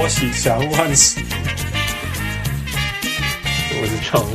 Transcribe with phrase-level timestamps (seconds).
[0.00, 1.20] 我是小人物汉斯，
[3.80, 4.32] 我是常务，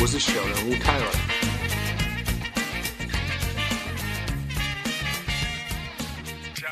[0.00, 1.04] 我是小人物泰尔。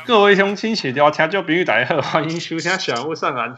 [0.05, 3.51] 各位乡亲，写掉听众朋友大家好，欢迎收听小人物上篮。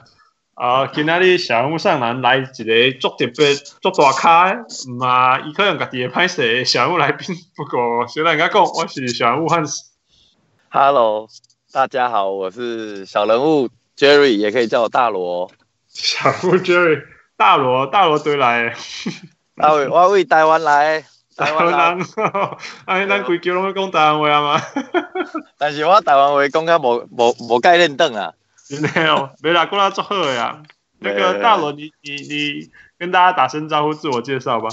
[0.53, 4.53] 啊、呃，今仔日小人物上篮来一个足特别、足大咖，
[4.99, 9.85] 嘛，伊可能家己会歹势小人物来宾，不过虽然人家讲，我是小人物汉斯。
[10.69, 11.27] Hello，
[11.77, 15.51] 大家好，我是小人物 Jerry，也可以叫我大罗。
[15.87, 17.03] 小人物 Jerry，
[17.37, 18.73] 大罗，大罗对来。
[19.55, 21.05] 大伟，我为台湾来，
[21.35, 22.07] 台湾人。
[22.85, 24.61] 哎， 咱规球拢会讲台湾话嘛？
[25.59, 28.33] 但是我台湾话讲较无无无概念懂啊。
[28.81, 30.63] 没有，没啦，过来祝贺呀。
[30.97, 34.67] 那个大罗，你你你跟大家打声招呼，自我介绍吧。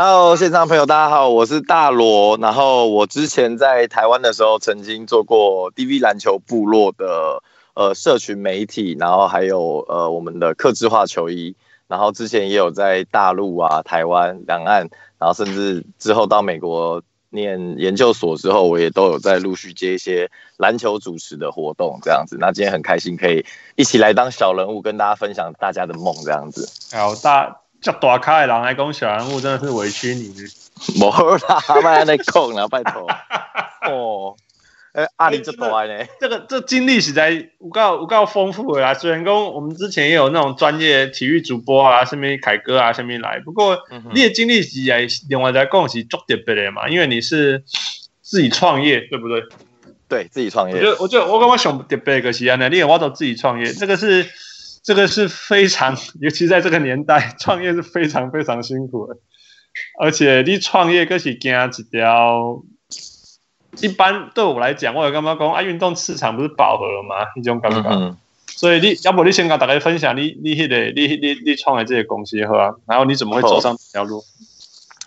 [0.00, 2.36] Hello，现场朋友，大家好，我是大罗。
[2.36, 7.42] 然后我之前在台湾的时候，曾经做过 DV 篮球部落的
[7.74, 11.56] 呃社群媒体，然后还有呃我们的客制化球衣。
[11.88, 17.02] 然后之前也有在大陆啊、台湾两岸，然后甚至之后到美国。
[17.30, 22.38] 念研究所之后，我也都有在陆续接一些篮球主持的活动，这样子。
[22.40, 23.44] 那今天很开心可以
[23.76, 26.66] 一起来当小人物，跟大家分享大家的梦，这样子。
[26.96, 30.34] 好大叫大咖的人来讲小人物，真的是委屈你。
[30.98, 33.06] 没啦，卖那空了，拜托。
[33.90, 34.36] 哦。
[34.92, 36.04] 哎，阿里这多呢？
[36.18, 38.94] 这个这经历实在有够有够丰富的啦。
[38.94, 43.38] 虽然讲我们之前也有那种专业体育主播啊，什么凯哥啊，什么来。
[43.40, 43.78] 不过
[44.12, 47.62] 你的经历实在另外在讲是足特别的嘛，因为你是
[48.22, 49.42] 自己创业，对不对？
[50.08, 50.74] 对，自己创业。
[50.74, 54.26] 我觉得，我觉得我刚刚想特别个是啊，你也挖到自己创业，这个是
[54.88, 59.18] 这个是非常， 尤其在这个年代， 创业是非常非常辛苦的。
[60.00, 62.62] 而且你创业可是惊一条。
[63.82, 67.16] 一般对我来讲，我有刚刚讲啊，运动市场不是饱和了吗？
[67.36, 68.16] 一种感觉，嗯、
[68.46, 74.24] 所以你要不你先跟大家分享你你那个你你你创的这些公司好啊，然后你怎么会走上这条路？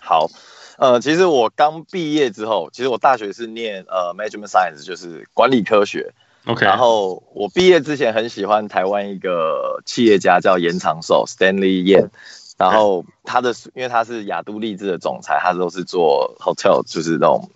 [0.00, 0.30] 好，
[0.78, 6.14] 呃，其实我刚毕业之后，其实我大学是念呃 Management Science，就是管理科学。
[6.46, 12.08] OK，然后我毕业之前很喜欢台湾一个企业家叫严长寿 Stanley Yan，
[12.58, 17.50] 然后他的因为他是亚都励志的总裁，他都是做 hotel，就是那种。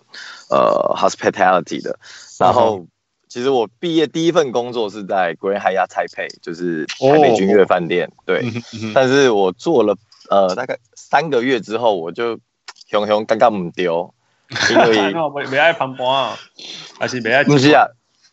[0.49, 1.99] 呃，hospitality 的，
[2.39, 2.85] 然后
[3.27, 8.45] 其实我毕业第一份工作是在 Grand Hyatt Taipei，就是台北君悦饭店，对。
[8.95, 9.97] 但是我做了
[10.29, 12.39] 呃大概三个月之后，我就
[12.89, 14.13] 熊熊刚刚唔丢，
[14.69, 16.37] 因为 没没爱旁观啊，
[16.97, 17.43] 还是没爱。
[17.43, 17.87] 不是啊，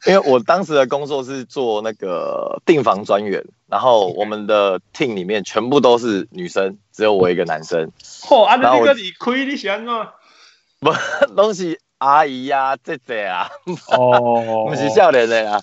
[0.06, 7.90] 因为我当时的工作是做那个订房专员，然后我们的 team 里面全部都是女生，只有我一个男生。
[8.22, 10.14] 嚯，啊，那个你亏你想啊？
[10.80, 10.92] 不，
[11.34, 11.78] 东西。
[11.98, 13.48] 阿姨呀、啊，姐姐啊，
[13.96, 15.62] 哦， 不是少年的呀，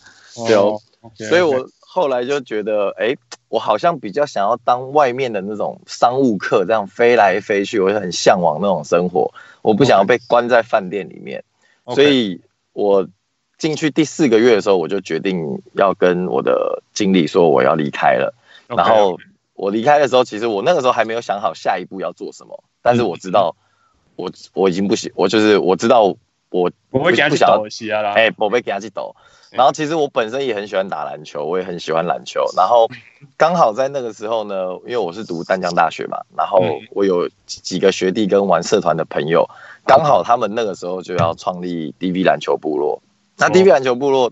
[1.15, 9.31] 对，所以我后来就觉得，哎、欸，我好像比较想要当外面的那种商务客，这样飞来飞去，我就很向往那种生活，
[9.61, 11.43] 我不想要被关在饭店里面
[11.85, 11.95] ，okay.
[11.95, 12.41] 所以
[12.73, 13.07] 我
[13.61, 18.33] 进去第四个月的时候，我就决定要跟我的经理说我要离开了。
[18.67, 18.77] Okay.
[18.77, 19.19] 然后
[19.53, 23.55] 我离开的时候，其实我那个时候还没有想好下一步要做什么，但是我知道
[24.15, 26.15] 我我已经不行，我就是我知道。
[26.53, 27.65] 我不会给他去抖，
[28.13, 29.15] 哎，我不会给他去抖。
[29.51, 32.43] 然后其实我本身也很喜欢打篮球，我也很喜欢篮球。
[32.57, 32.89] 然后
[33.37, 36.61] 刚好在那个时候呢，因为我是读丹江大学嘛，然后
[36.91, 39.49] 我有几个学弟跟玩社团的朋友，
[39.85, 43.01] 刚好他们那个时候就要创立 DV 篮球部落。
[43.41, 44.31] 那 DV 篮球部落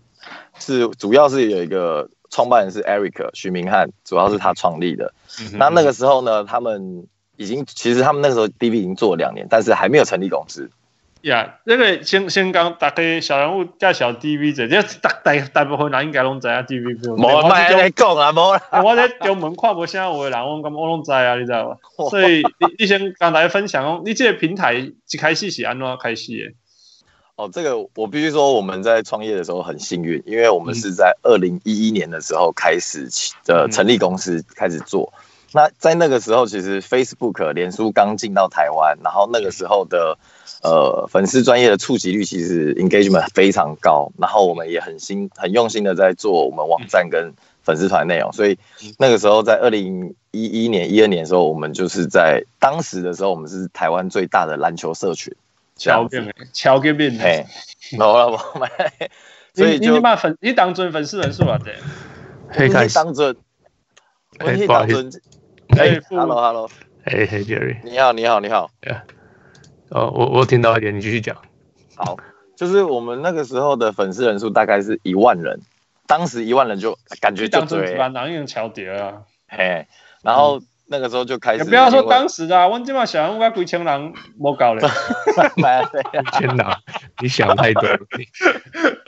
[0.59, 5.11] 是主要是有一个创办人是 Eric 许明翰，主要是他创立的。
[5.53, 10.69] 那那个时候呢，他们已经其实他们那个时候 DV 已经做了两年，但是还没有成立公司。
[11.23, 16.97] 呀、那个先先刚大概小人物介绍 DV 者，这大大大部分人应该拢知啊 DV。
[17.17, 18.81] 冇啊，卖来讲啊，冇啦。
[18.81, 21.77] 我在中门看无啥有的人，我感觉我拢知啊，你知道吧？
[22.09, 26.53] 所以你你先跟大家分享哦，你这个平台一开始是安怎开始的？
[27.39, 33.07] 哦，这个我必须说，我们在创业的时候很幸运，因为我们是在二零一一年的时候开始
[33.45, 35.13] 的成立公司开始做。
[35.13, 40.18] 嗯、那在那个时候，其实 Facebook 脸书刚进到台湾，然后那个时候的。
[40.62, 47.31] 呃，粉丝专业的触及率其实 engagement 非常高，然后我们也很心很用心的在做我们网站跟
[47.63, 48.59] 粉丝团内容，所以
[48.97, 55.33] 那个时候在二零一一年、一二年的时候，我们就是在当时的时候，我们是台湾最大的篮球社群。
[55.79, 57.45] 超变，超变变，嘿，
[57.97, 58.69] 好了，我们，
[59.55, 61.75] 所以就你把粉，你当尊粉丝人数啊对？
[62.51, 63.35] 可以当尊，
[64.37, 65.09] 可以当尊，
[65.69, 66.69] 哎，Hello，Hello，
[67.05, 68.69] 嘿嘿，Jerry，你好，你好，你好，
[69.89, 71.35] 哦，我我听到一点，你继续讲。
[71.95, 72.17] 好，
[72.55, 75.61] 就是我们那个时候的粉丝人数大概是一万人，
[76.07, 79.87] 当时一万人就感觉就对，男人桥蝶啊，嘿，
[80.23, 80.59] 然后
[80.89, 84.81] 那个时候就开始，不要说当时的，我今嘛小人物该几千人没搞嘞，
[86.38, 86.77] 天哪，
[87.21, 88.00] 你想太多了，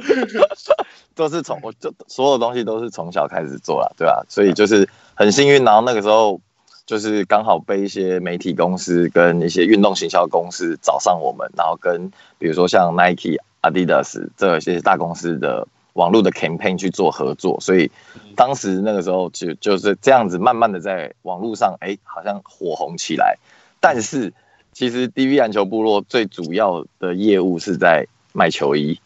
[1.16, 4.24] 都是从我就所有东西都是从小开始做了，对吧？
[4.30, 6.40] 所以就是很幸运，然后那个时候。
[6.84, 17.92] 就是刚好被一些媒体公司跟一些运动行销公司找上我们，然后跟比如说像 Nike、Adidas 这些大公司的网络的 campaign 去做合作，所以
[18.36, 23.38] 当时那个时候就就是这样子，慢慢的在网络上，哎，好像火红起来。
[23.80, 24.34] 但是
[24.72, 29.00] 其实 DV 篮球部落最主要的业务是在卖球衣。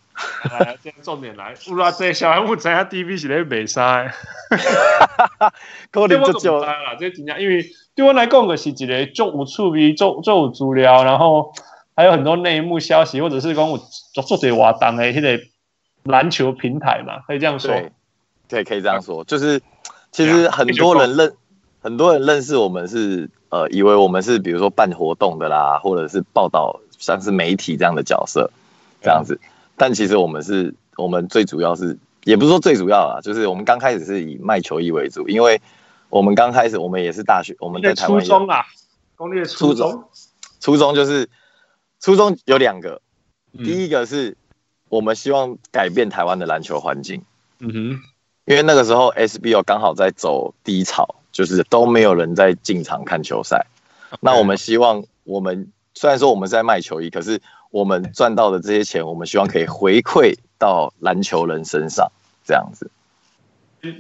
[0.49, 4.13] 来，这重点来，乌拉这小人物知影 DV 是咧卖衫，
[5.91, 7.65] 可能就就啦，这真正因为
[7.95, 11.51] 对我来讲，个是一个做有趣味、做做有资料，然后
[11.95, 13.77] 还有很多内幕消息，或者是讲我
[14.13, 15.43] 做做些活动的迄个
[16.05, 17.71] 篮球平台嘛，可以这样说。
[17.71, 17.91] 对，
[18.47, 19.61] 对，可以这样说，就是
[20.11, 21.33] 其实很多人认，
[21.81, 28.49] 很多人认识我们是呃，以为我们是比如说办活动的啦，或者是报道像是媒体这样的角色，
[29.01, 29.39] 这样子。
[29.77, 35.61] 但其实我们是，我们最主要是，也不是说最主要啊，就是我们刚开始是以卖球衣为主，因为
[36.09, 38.21] 我们刚开始我们也是大学，我们在台湾。
[38.21, 38.63] 初中啊，
[39.15, 40.05] 公立初中。
[40.61, 41.29] 初中就是，
[41.99, 43.01] 初中有两个，
[43.51, 44.35] 第一个是
[44.89, 47.23] 我们希望改变台湾的篮球环境。
[47.59, 47.99] 嗯哼，
[48.45, 53.65] 因为那个时候 SBO 刚好在走低潮，就是都没有人在进场看球赛。
[54.19, 57.41] 那我们希望，我们虽然说我们是在卖球衣，可是。
[57.71, 62.09] 我们赚到的这些钱，我们希望可以回馈到篮球人身上，
[62.45, 62.89] 这样子。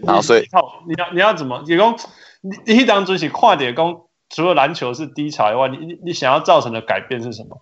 [0.01, 0.47] 然后，所以，
[0.87, 1.61] 你要你要怎么？
[1.67, 1.97] 你讲
[2.39, 3.99] 你你当初是跨点讲，
[4.29, 7.61] 除了篮球是低潮以外，你你你想要造成的改变是什么？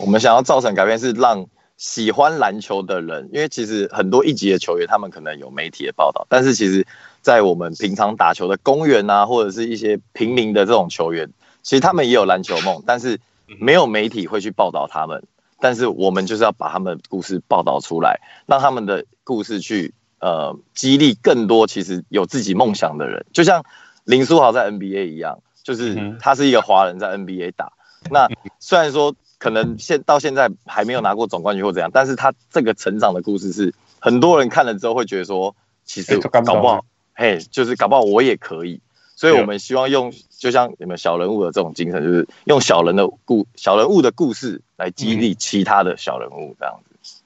[0.00, 6.86] 我们想要造成改变是让喜欢篮球的人，因为其实很多一级的球员，他们可能有媒体的报道，但是其实，
[7.22, 11.30] 在我们平常打球的公园啊，或者是一些平民的这种球员，
[11.62, 13.20] 其实他们也有篮球梦，但是。
[13.60, 15.22] 没有媒体会去报道他们，
[15.60, 23.64] 但是我们就是要把他们的故事报道出来，让他们的故事去呃激励更多其实有自己梦想的人，就像
[24.02, 27.72] 林书豪在 NBA 一样，就是他是一个华人在 NBA 打。
[28.10, 28.26] 那
[28.58, 29.14] 虽然说
[29.46, 35.54] 可能现到现在还没有拿过总冠军或怎样，但是他这个成长的故事是很多人看了之后会觉得说，
[35.84, 36.84] 其实搞不好，
[37.14, 38.80] 嘿，就是搞不好我也可以。
[39.14, 47.22] 所以我们希望用，就像你们小人物的这种精神，就是用小人的故小人物的故事来激励其他的小人物，这样子。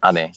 [0.00, 0.32] 阿内，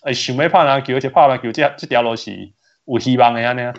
[0.00, 2.50] 哎，想要拍篮球，而且拍篮球这这条路是
[2.86, 3.52] 有希望的呀？
[3.52, 3.72] 呢？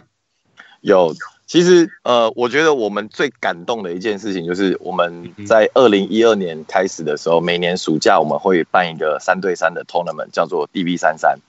[0.80, 1.14] 有，
[1.48, 11.40] 其实呃，我觉得我们最感动的一件事情，就是我们在二零一二年开始的时候，每年暑假我们会办一个三对三的 tournament，叫做 DB 三三。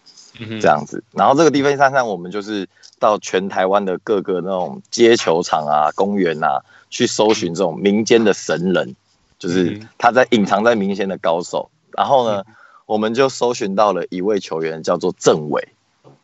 [0.60, 2.68] 这样子，然后这个 DB 三三，我们就是
[3.00, 8.94] 到全台湾的各个那种街球场啊、公园啊，去搜寻这种民间的神人，
[9.40, 11.68] 就是他在隐藏在民间的高手。
[11.90, 12.44] 然后呢，
[12.86, 15.66] 我们就搜寻到了一位球员，叫做郑伟。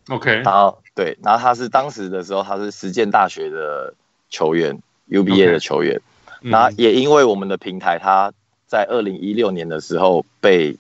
[0.09, 3.95] OK，然后对，然后他是当时的时候，他是实践大学的
[4.31, 6.01] 球员，UBA 的球员。
[6.41, 8.33] 那也因为我们的平台，他
[8.67, 10.77] 在二零一六年的时候被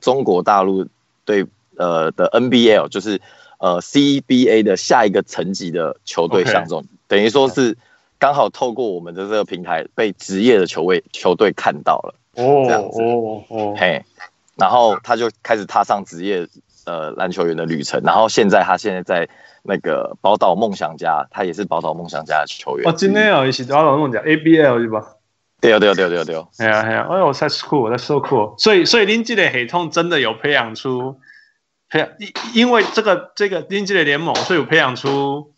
[0.00, 0.86] 中国大陆
[1.24, 1.46] 对。
[1.78, 3.18] 呃的 NBL 就是
[3.56, 6.86] 呃 CBA 的下一个层级的球队相中，Okay.
[7.08, 7.78] 等于说是
[8.18, 14.04] 刚好透过我们的这个平台被职业的球位球队看到了哦这样子哦哦嘿，
[14.54, 16.46] 然后他就开始踏上职业
[16.86, 19.28] 呃篮球员的旅程，然后现在他现在在
[19.62, 22.88] 那个宝岛梦想家，他也是宝岛梦想家的球员。
[22.88, 25.16] 哦，今天哦，也是宝岛梦想 ABL 是吧？
[25.60, 31.20] 对对对对对，哎呀哎呀，哎呦，太酷，太 so cool，所以所以您这个系统真的有培养出。
[31.88, 35.52] 培养，因因为这个这个丁积的联盟，所以有培养出，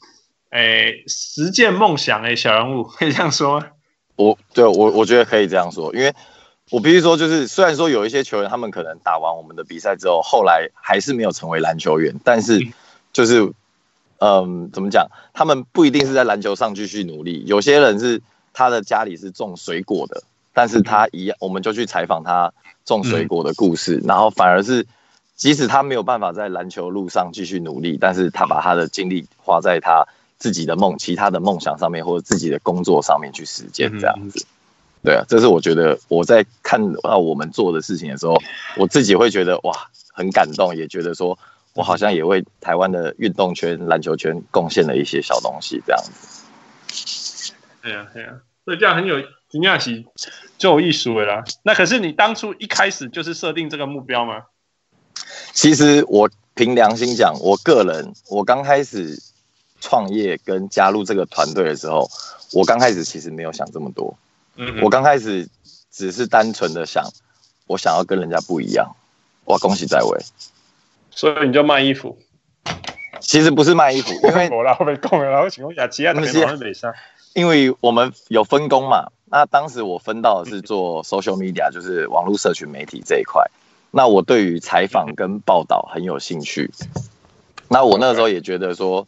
[0.50, 3.66] 诶，实践梦想诶小人物，可以这样说吗？
[4.16, 6.12] 我对我我觉得可以这样说，因为
[6.70, 12.60] 我必须说，就是虽然说有一些球员，他们可能打完我们的比赛之后，后来还是没有成为篮球员，但是
[13.12, 13.52] 就是，
[14.18, 15.06] 嗯，怎么讲？
[15.32, 18.20] 他们不一定是在篮球上继续努力，有些人是
[18.52, 22.52] 他的家里是种水果的，但是他一样，我们就去采访他
[22.84, 24.86] 种水果的故事，然后反而是。
[25.36, 30.06] 即使他没有办法在篮球路上继续努力，但是他把他的精力花在他
[30.38, 34.46] 自己的梦、其他的梦想上面，或者自己的工作上面去实践，这样子。
[35.04, 38.40] 对啊，这是我觉得我在看到我们做的事情的时候，
[38.78, 41.38] 我自己会觉得哇，很感动，也觉得说
[41.74, 47.52] 我好像也为台湾的运动圈、篮球圈贡献了一些小东西，这样子。
[47.82, 49.20] 对啊，对啊，所以这样很有，
[49.50, 50.06] 真正是
[50.56, 51.44] 就有艺术了啦。
[51.64, 54.44] 那可是你当初一开始就是设定这个目标吗？
[55.52, 59.20] 其实我凭良心讲，我个人我刚开始
[59.82, 62.08] 创业跟加入这个团队的时候，
[62.54, 64.16] 我刚开始其实没有想这么多。
[64.56, 65.48] 嗯，我刚开始
[65.90, 67.04] 只是单纯的想，
[67.66, 68.94] 我想要跟人家不一样。
[69.46, 70.18] 哇，恭喜在位！
[71.10, 72.18] 所以你就卖衣服？
[73.20, 76.92] 其实不是卖衣服，因为 我后面讲了，然后请问雅琪亚那边 没上。
[77.34, 83.44] 因为我们有分工嘛，那当时我分到的是做 social media，就是网络社群媒体这一块。
[83.90, 86.70] 那我对于采访跟报道很有兴趣。
[87.68, 89.06] 那我那个时候也觉得说，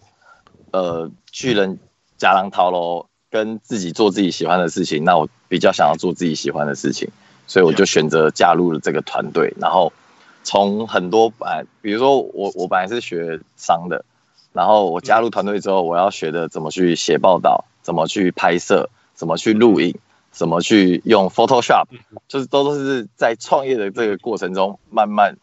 [0.73, 1.79] 呃，巨人
[2.19, 3.07] 夹狼掏喽，
[3.37, 7.09] 跟自己做自己喜欢的事情，那我比较想要做自己喜欢的事情，
[7.47, 9.55] 所以我就选择加入了这个团队。
[9.61, 9.93] 然后
[10.43, 14.05] 从很多哎，比如说我我本来是学商的，
[14.53, 17.65] 然后我加入团队之后，我要学的怎么去写报道。
[17.87, 19.95] 怎么去拍摄，怎么去录影，
[20.33, 21.85] 怎么去用 Photoshop，
[22.27, 25.37] 就是都都是在创业的这个过程中，慢慢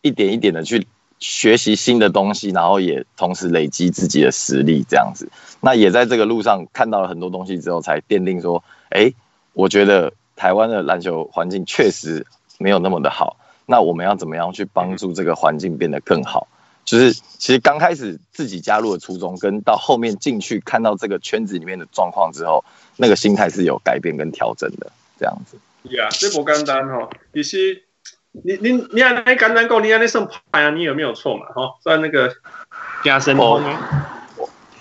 [0.00, 0.86] 一点一点的去
[1.20, 5.28] 学习新的东西，然后也同时累积自己的实力，这样子。
[5.60, 9.12] 那也在这个路上看到了很多东西之后，才奠定说，哎，
[9.52, 12.26] 我觉得台湾的篮球环境确实
[12.58, 13.36] 没有那么的好，
[13.66, 16.48] 那我们要怎么样去帮助这个环境变得更好？
[16.82, 22.64] 就是其实刚开始自己加入的初衷，跟到后面进去看到这个圈子里面的状况之后，
[22.96, 25.58] 那个心态是有改变跟调整的，这样子。
[25.94, 27.08] 呀，这不简单哦。
[27.34, 27.82] 其实
[28.32, 31.46] 你你你按那简单讲，你按那算牌啊，你有没有错嘛？
[31.46, 32.32] 哈，算那个
[33.02, 33.62] 加深通。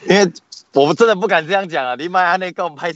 [0.08, 0.32] 因为
[0.74, 2.94] 我们真的不敢这样讲啊，你妈按那讲拍，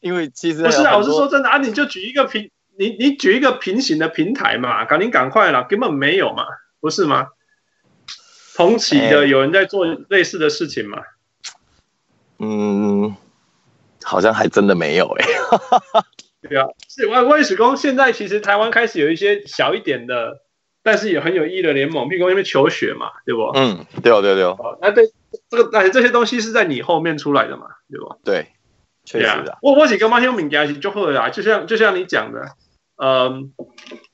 [0.00, 6.44] 因为其实不是啊，我是说真的啊，你就举一个平，你你举一个平行的平台嘛，赶紧赶快啦，根本没有嘛，
[6.80, 7.28] 不是吗？
[8.54, 10.98] 同期的有人在做类似的事情吗？
[12.38, 13.16] 嗯，
[14.04, 16.04] 好像还真的没有哎、欸。
[16.46, 17.76] 对啊，是外外史工。
[17.76, 20.42] 现在其实台湾开始有一些小一点的，
[20.82, 23.42] 但是也很有意义的联盟，譬如说因为求学嘛，对不？
[23.54, 24.78] 嗯，对哦，对对哦。
[24.80, 25.10] 那对
[25.50, 28.16] 这个，那这些东西是在你后面出来的嘛，对不？
[28.24, 28.46] 对，
[29.04, 29.58] 确实的。
[29.62, 32.56] 我我是跟马兄敏感系就会啦，就像就像你讲的。
[32.98, 33.52] 嗯，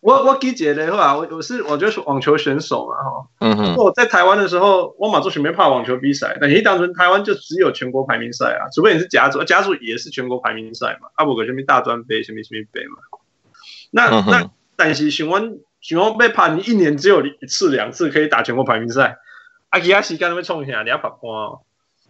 [0.00, 13.18] 我我记得的话，我我是我就是网球选手嘛，哈，嗯哼，我在台湾的时候，我马做准备怕网球比赛，但你当时台湾就只有全国排名赛啊，除非你是甲组，甲组也是全国排名赛嘛，啊，不过什么大专杯，什么什么杯嘛，
[13.92, 19.18] 那、嗯、那但是询问询问被判，你一年只有一次两次可以打全国排名赛，
[19.68, 21.60] 啊，其他时间都会冲起来，你要跑光，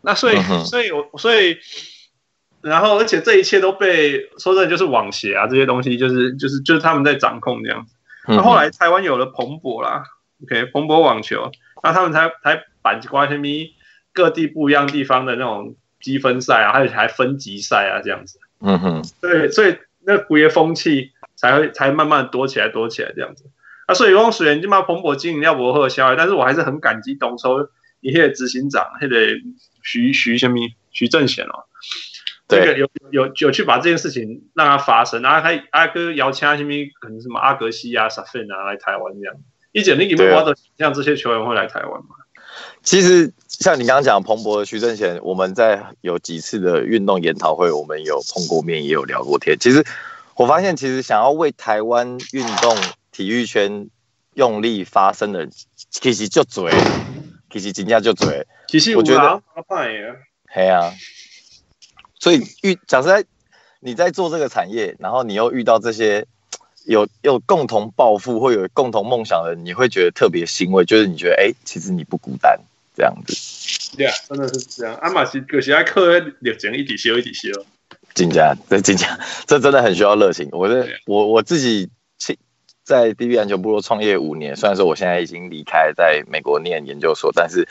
[0.00, 1.58] 那所以、嗯、所以我所以。
[2.62, 7.94] 然后，而且这一切都被说真的就是网协啊，这些东西就是就是就是他们在掌控这样子。
[8.28, 10.04] 那后来台湾有了蓬勃啦
[10.44, 11.50] ，OK，蓬勃网球，
[11.82, 13.74] 那他们才才把关系咪
[14.12, 18.38] 各地不一样地方的那种积分赛啊，还有还分级赛啊这样子。
[18.60, 23.46] 嗯哼，对，所以那古业风气才会才慢慢多起来多起来这样子。
[23.86, 27.68] 啊，所以用水源就把蓬勃经营要不喝销，但是我还是很感激董抽
[28.00, 29.16] 一些执行长，那个
[29.82, 30.58] 徐徐什么
[30.92, 31.64] 徐正贤哦。
[32.52, 39.34] 这个有有有去把这件事情让它发生，然后还阿哥邀请什么可能什么阿格西啊、萨菲啊来台湾这样，
[39.72, 42.16] 一姐你有没有的像这些球员会来台湾吗？
[42.82, 49.56] 其实像你刚刚讲彭博的徐正贤，我们在有几次的运动研讨会，我们有碰过面，也有聊过天。
[49.58, 49.84] 其实
[50.36, 52.76] 我发现，其实想要为台湾运动
[53.10, 53.88] 体育圈
[54.34, 55.48] 用力发声的，
[55.90, 56.70] 其实就嘴，
[57.50, 58.46] 其实真正就嘴。
[58.68, 59.42] 其实我觉得，
[60.48, 60.92] 嘿啊。
[62.22, 63.24] 所以遇假设在
[63.80, 66.24] 你在做这个产业，然后你又遇到这些
[66.84, 72.56] 有有共同抱负或有共同梦想的人，你会觉得特别欣慰，就是你觉得哎、欸，其实你不孤单
[72.94, 73.96] 这样子。
[73.96, 74.94] 对啊，真的是这样。
[75.02, 77.50] 阿玛西可是爱靠热情一直修一直修。
[78.14, 80.48] 真假，这真假，这真的很需要热情。
[80.52, 81.90] 我的我我自己
[82.84, 87.66] 在 DB 篮球部落创业五年，虽然说我现在已经离开，在美国念研究所，但是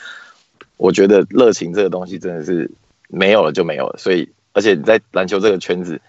[0.76, 2.70] 我觉得热情这个东西真的是
[3.08, 4.28] 没有了就没有了，所以。
[4.52, 6.00] 而且你在篮球这个圈子，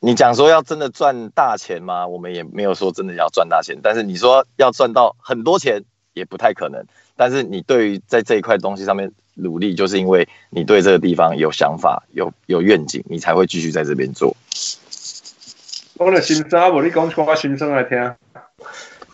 [0.00, 2.06] 你讲说要真的赚大钱吗？
[2.06, 3.78] 我们也没有说真的要赚大钱。
[3.82, 6.84] 但是你说要赚到很多钱，也不太可能。
[7.16, 14.36] 但是你对于在这一块东西上面努力，就是因为你对这个地方有想法、有有愿景，你才会继续在这边做。
[15.98, 18.14] 讲的心声啊，不，你讲出我心声来听。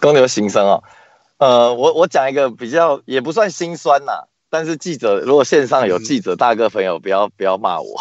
[0.03, 0.83] 讲的心声啊，
[1.39, 4.25] 呃，我我讲一个比较也不算心酸呐、啊。
[4.55, 8.01] 但是记者，如果线上有记者大哥朋友，不要不要骂我，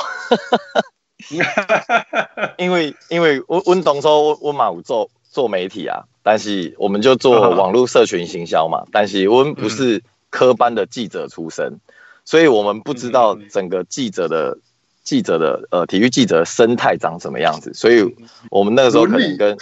[2.59, 11.79] 因为因为我我当初我嘛有做做媒体啊，但是我们就做网络社群行销嘛，但是我们不是科班的记者出身，
[12.23, 14.55] 所以我们不知道整个记者的
[15.03, 18.15] 记者的呃体育记者的生态长什么样子，所以
[18.51, 19.57] 我们那个时候可能跟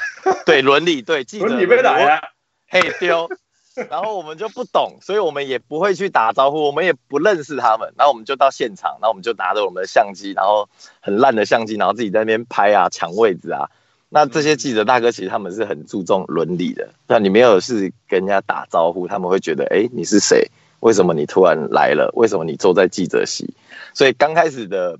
[0.46, 2.22] 对伦理对记者伦理被打呀，
[2.68, 3.30] 嘿丢，
[3.90, 10.68] 然后我们就不懂，所以我们也不会去打招呼，我们也不认识他们，然后我们就到现场，然后我们就拿着我们的相机，然后
[11.00, 13.70] 很烂的相机，然后自己在那边拍啊，抢位置啊。
[14.10, 20.52] 那这些记者大哥其实他们是很注重伦理的，那你没有是跟人家打招呼，他们会觉得，哎，你是谁？
[20.82, 22.12] 为什么你突然来了？
[22.16, 23.54] 为什么你坐在记者席？
[23.94, 25.00] 所以刚开始的，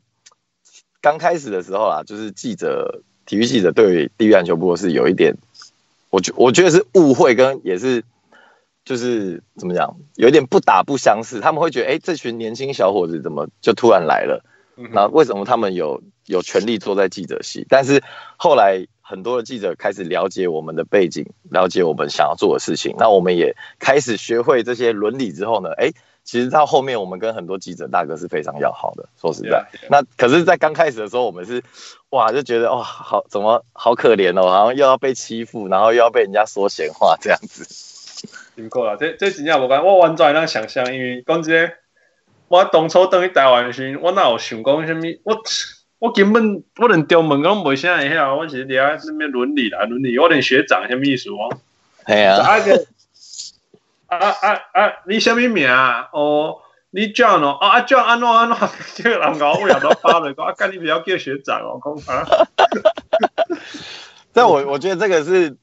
[1.02, 5.36] 刚开始的时候啊，就是记者，体育记者对地狱篮球部是有一点，
[6.10, 8.04] 我觉我觉得是误会跟也是，
[8.86, 11.40] 就是怎么讲，有一点不打不相识。
[11.40, 14.44] 他们会觉得，哎，这群年轻小伙子怎么就突然来了？
[14.92, 17.66] 那为什么他们有有权利坐在记者席？
[17.70, 18.04] 但是
[18.38, 18.86] 后来。
[19.04, 22.96] 很多的记者开始了解我们的背景，了解我们想要做的事情。
[22.98, 25.92] 那我们也开始学会这些伦理之后呢，哎，
[26.24, 29.10] 其实到后面我们跟很多记者大哥是非常要好的。
[29.20, 31.62] 说实在，那可是，在刚开始的时候，我们是
[32.12, 37.66] 哇，就觉得哇，好怎么好可怜哦，好像又要被欺负，然后又要被人家说闲话这样子。
[38.56, 41.74] 辛苦了，这这几年我感我完全能想象，因为讲这个，
[42.48, 45.38] 我当初等于台湾时，我哪有想讲什么我。
[46.02, 51.56] 我根本我连中文都没啥会晓，我是了什么伦理啦，伦理，我连学长什么意思哦？
[52.08, 52.38] 系啊。
[52.38, 52.88] 啊个
[54.08, 54.94] 啊啊啊！
[55.06, 56.10] 你什么名啊？
[56.12, 56.58] 哦，
[56.90, 57.52] 你 John 哦？
[57.62, 58.58] 啊 John 安诺安诺，
[58.98, 62.26] 这个人搞我两都发了，讲啊，干你不要叫学长哦，讲啊。
[64.34, 65.56] 但我我觉得这个是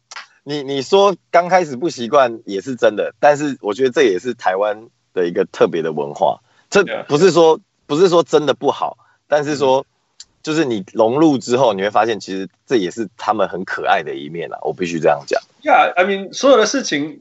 [0.49, 6.41] 你你说刚开始不习惯也是真的，但是我觉得这也是台湾的一个特别的文化。
[6.71, 8.97] 这不是说不是说真的不好，
[9.29, 9.85] 但是说。
[10.41, 14.57] 就是你融入之后，你会发现其实这也是他们很可爱的一面啊！
[14.63, 15.39] 我必须这样讲。
[15.63, 17.21] Yeah, I mean，所有的事情，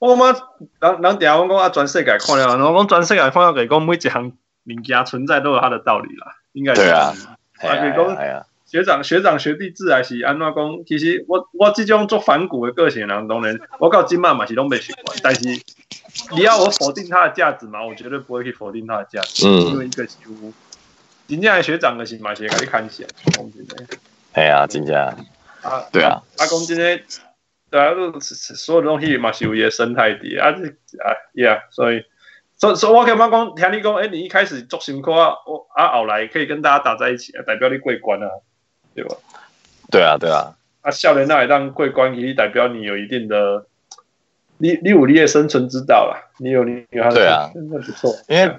[0.00, 0.32] 我妈
[0.80, 4.32] 人人底下我讲啊，全世界看了，然后讲全世界看了，给讲每一项
[4.64, 6.80] 物件存在都有它的道理啦，应该是。
[6.80, 7.14] 对啊。
[7.58, 8.16] 啊，给讲
[8.74, 10.84] 学长学长学弟制还是安怎讲？
[10.84, 15.42] 其实我我这种做反骨的个性人，当然我到今嘛嘛是拢没习惯，但是
[16.32, 20.52] 你要我否定他的价值嘛，我绝对不会去否定他的价值，嗯，因为一个几乎。
[21.28, 23.86] 真正的学长的是嘛，是给你看起来，讲真的。
[24.32, 26.20] 哎呀，真正啊，对啊。
[26.38, 27.00] 阿公今天，
[27.70, 32.02] 对啊，所有的东西嘛是有一个生态的啊，啊，yeah，所以，
[32.58, 38.26] 所所以我可以帮讲，听你讲，哎，你一开始做辛苦啊，我啊后来可以跟大家打在一起，代表你过关啊，
[38.94, 39.16] 对吧？
[39.90, 40.54] 对啊，对啊。
[40.82, 43.66] 啊，少年那也当过关，其实代表你有一定的，
[44.58, 48.54] 你你有你的生存之道啦，你有你有，对啊，真的不错，因为。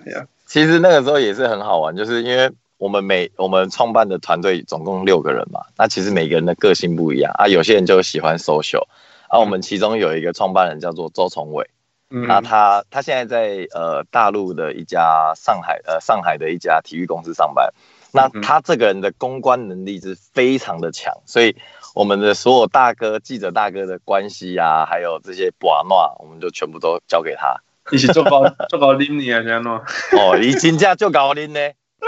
[0.48, 7.34] 其实那个时候也是很好玩，就是因为我们每我们创办的团队总共六个人嘛，那其实每个人的个性不一样。
[7.36, 8.84] 啊，有些人就喜欢 social，
[9.28, 11.68] 啊，我们其中有一个创办人叫做周崇伟，
[12.12, 17.74] 嗯，那他他现在在呃大陆的一家上海呃上海的一家体育公司上班，
[18.16, 21.56] 那他这个人的公关能力是非常的强，所以
[21.94, 27.56] 我们的所有大哥记者大哥的关系啊，还有这些把诺，我们就全部都交给他。
[27.92, 29.42] 一起做搞 做搞拎你啊？
[29.42, 29.80] 这样喏。
[30.18, 31.60] 哦，你真正就搞拎呢？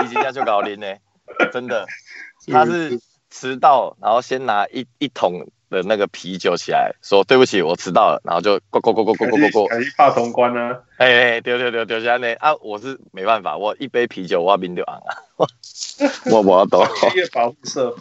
[0.02, 0.88] 你真正就搞拎呢？
[1.52, 1.86] 真的，
[2.52, 9.68] 他是迟到，然后先拿一一桶的那个啤酒起来，说对不起，我迟到了，然后就过过过过过过过过。
[9.98, 10.78] 怕通关呢？
[10.98, 12.34] 哎哎，丢丢丢丢下呢？
[12.40, 15.18] 啊，我是没办法，我一杯啤酒我冰就昂啊，
[16.32, 16.84] 我我懂。
[17.16, 17.96] 一个保护色。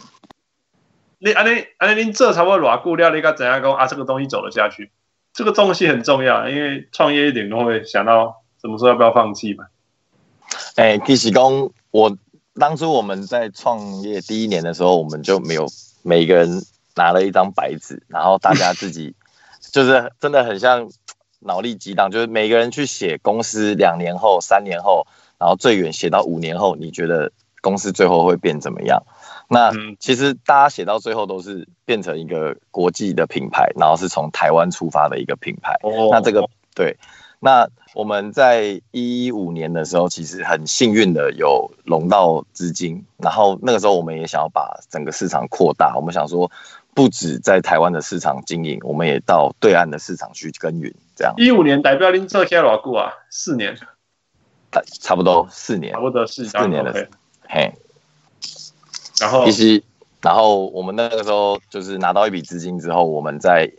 [1.19, 3.87] 你安尼安尼，您这差不多偌久了，你该怎样讲啊？
[3.87, 4.91] 这个东西走得下去？
[5.33, 9.65] 这个东西很重要，因为创业一点都会想到什么时候要不要放弃嘛。
[10.75, 12.15] 哎，其实讲我
[12.55, 15.67] 当初我们在创业第一年的时候，我们就没有
[16.03, 16.63] 每个人
[16.97, 19.15] 拿了一张白纸，然后大家自己
[19.71, 20.89] 就是真的很像
[21.39, 25.07] 脑力激荡，就是每个人去写公司两年后、三年后，
[25.37, 27.31] 然后最远写到五年后，你觉得
[27.61, 29.01] 公司最后会变怎么样？
[29.49, 35.73] 那其实大家写到最后都是变成一个国际的品牌，然后是从台湾出发的一个品牌。
[36.11, 36.97] 那这个对，
[37.39, 46.51] 那我们在一五年的时候，其实很幸运的有融到资金，然后那个时候我们也想要把整个市场扩大，我们想说
[46.97, 50.91] 不止在台湾的市场经营，我们也到对岸的市场去耕耘。
[51.15, 53.13] 这样一五年代表您做起来多久啊？
[53.29, 53.77] 四年，
[54.99, 57.07] 差不多四年，差不多四四年的，okay.
[57.47, 57.71] 嘿。
[59.19, 59.83] 然后，其实，
[60.23, 63.71] 然后我们那个时候就是拿到一笔资金之后，我们在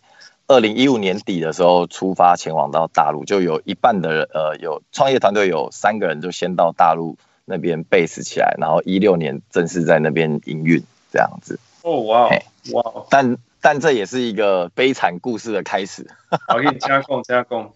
[0.46, 11.58] 二零一五年底的时候出发前往到大陆，就有一半的人，呃，有创业团队有三个人就先到大陆那边 base 起来，然后一六年正式在那边营运这样子。
[11.82, 12.30] 哦，哇，
[12.72, 13.06] 哇！
[13.10, 16.06] 但但这也是一个悲惨故事的开始。
[16.54, 17.72] 我给你加工加工，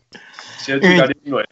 [0.58, 1.16] 先去搞点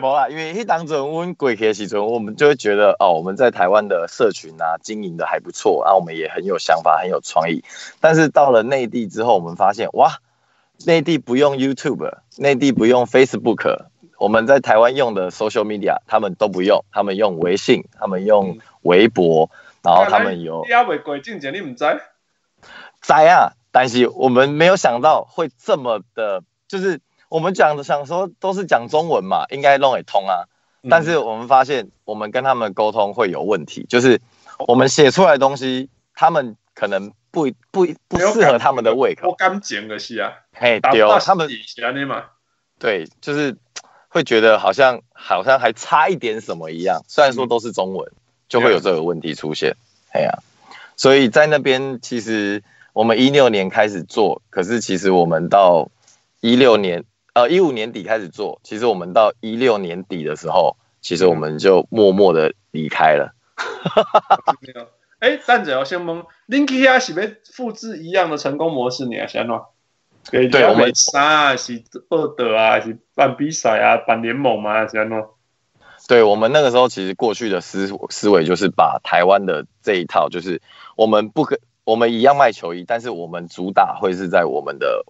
[0.00, 7.64] 没啦，因为一当阵温鬼铁时阵，我们就会觉得哦，我们在台湾的社群啊经营的还不错，然后我们也很有想法，很有创意。
[7.98, 10.18] 但是到了内地之后，我们发现哇，
[10.86, 13.86] 内地不用 YouTube，内地不用 Facebook，
[14.18, 19.50] 我们在台湾用的 social media，他们都不用，他们用微信，他们用微博，
[19.82, 20.64] 然后他们有。
[20.66, 21.84] 你还未过境界，你唔知？
[23.00, 27.00] 知啊，但是我们没有想到会这么的，就是。
[27.32, 30.44] 我们讲的想说都是讲中文嘛，应该弄也通啊。
[30.90, 34.20] 但是我们发现，我们跟他们沟通会有问题，就是
[34.68, 39.30] 我们写出来的东西，他们可能不不不适合他们的胃口。
[39.30, 41.48] 我刚讲的是啊，嘿，对，他们
[42.78, 43.56] 对，就是
[44.08, 47.02] 会觉得好像好像还差一点什么一样。
[47.08, 48.12] 虽然说都是中文，
[48.52, 49.76] 就会有这个问题出现。
[50.12, 50.30] 哎呀，
[50.96, 52.62] 所以在那边其实
[52.92, 55.90] 我们一六年开始做，可是其实我们到
[56.40, 57.04] 一六年。
[57.34, 63.32] 呃，一五年底开始做，其实我们到一六年底的时候，其实我们就默默的离开了。
[65.18, 69.06] 哎、欸，站着哦，先问，Linky 啊，是不是复制一样的成功模式？
[69.06, 69.64] 你啊，先喏。
[70.30, 75.28] 对，我们啥是二德啊，是办比赛啊，办联盟嘛，先喏。
[76.08, 80.60] 对，我们那个时候其实过去的思思维就是把台湾的这一套，就是
[80.96, 85.04] 我们不可，我们一样卖球衣，但是我们主打会是在我们的。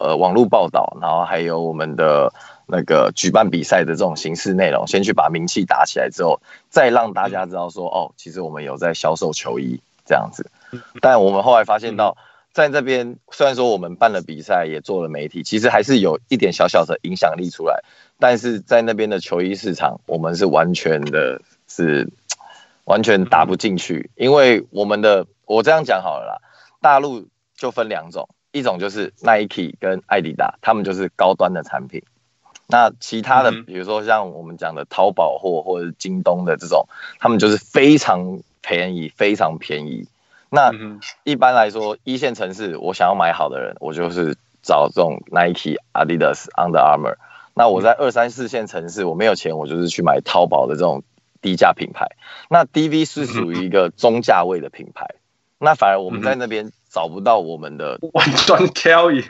[0.00, 2.32] 呃，网络报道，然后还有我们的
[2.68, 10.52] 那个举办比赛的这种形式内容，先去把名气打起来之后，再让大家知道说，哦，其实我们有在销售球衣这样子。
[11.00, 12.16] 但我们后来发现到，
[12.52, 17.82] 在这边虽然说我们办了比赛，也做了媒体，其实还是有一点小小的影响力出来，
[18.18, 22.10] 但是在那边的球衣市场，我们是完全的是
[22.84, 26.48] 完全打不进去，因为我们的我这样讲好了啦，
[26.80, 28.28] 大陆就分两种。
[28.50, 32.02] 一种就是 Nike 跟艾迪达，他们就是高端的产品。
[32.66, 36.86] 那其他的，比如说像我们讲的淘宝货或者是京东的这种，
[37.20, 40.08] 他们就是非常便宜，非常便宜。
[40.50, 40.72] 那
[41.24, 47.16] 一般来说，一线城市我想要买好的人，我就是找这种 Nike、Adidas、Under Armour。
[47.58, 51.02] 那我在二三四线城市，我没有钱，我就是去买淘宝的这种
[51.42, 52.06] 低价品牌。
[52.48, 55.16] 那 DV 是属于一个中价位的品牌。
[55.58, 56.72] 那反而我们在那边。
[56.90, 59.22] 找不到我们的完全挑一，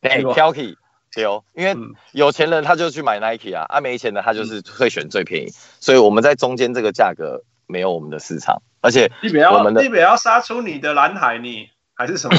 [0.00, 0.78] 对，挑起
[1.12, 1.74] 对哦，因为
[2.12, 9.10] 有钱人他就去买 Nike 啊，啊没钱的他就是会选最便宜，所以我们在中间这个价格没有我们的市场，而且
[9.52, 12.36] 我们的你不要杀出你的蓝海你还是什么？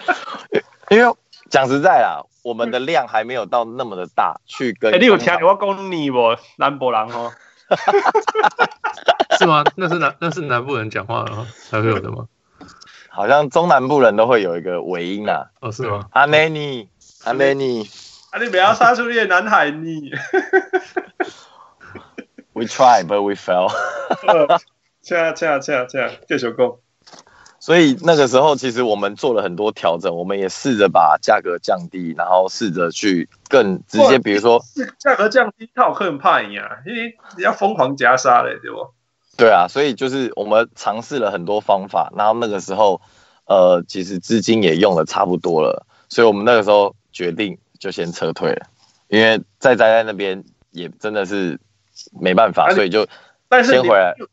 [0.88, 1.14] 因为
[1.50, 6.36] 讲实在啊，我们的量还没有到那么的大，去跟哎、欸，你有听我讲你不？
[6.58, 7.32] 南部人哦，
[9.38, 9.64] 是吗？
[9.76, 12.28] 那是南那是南部人讲话了才会有的吗？
[13.08, 16.06] 好像中南部人都会有一个尾音啊，哦是吗？
[16.10, 16.88] 阿内尼，
[17.24, 17.88] 阿内尼，
[18.30, 20.12] 啊你不要杀出你的南海你。
[22.52, 23.72] We try, but we fail。
[25.02, 26.76] 恰恰恰恰，继续讲。
[27.64, 34.62] 所以那个时候，其实我们做了很多调整，我们也试着把价格降低，然后试着去更直接，比如说
[34.98, 38.86] 价格降低，他有客人怕你啊，因为你要疯狂加杀嘞，对不？
[39.38, 43.00] 对啊，所以就是我们尝试了很多方法，然后那个时候，
[43.46, 48.66] 呃，其实资金也用的差不多了，所以我们那个时候决定就先撤退了，
[49.08, 51.58] 因为再待在那边也真的是
[52.20, 53.06] 没办法，所以就
[53.64, 54.14] 先回来。
[54.18, 54.28] 就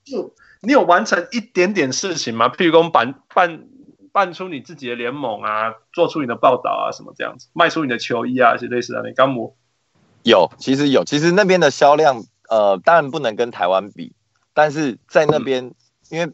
[0.61, 2.47] 你有完成一点点事情吗？
[2.49, 3.63] 譬如说办办
[4.11, 9.01] 办出你自己的联盟啊，做出你的报道啊，什么这样子，卖出你的球衣啊，一些类似的。
[9.07, 9.55] 你刚我
[10.23, 14.13] 有，其实有，其实那边的销量，呃，当然不能跟台湾比。
[14.53, 15.73] 但是在那边，
[16.09, 16.31] 因为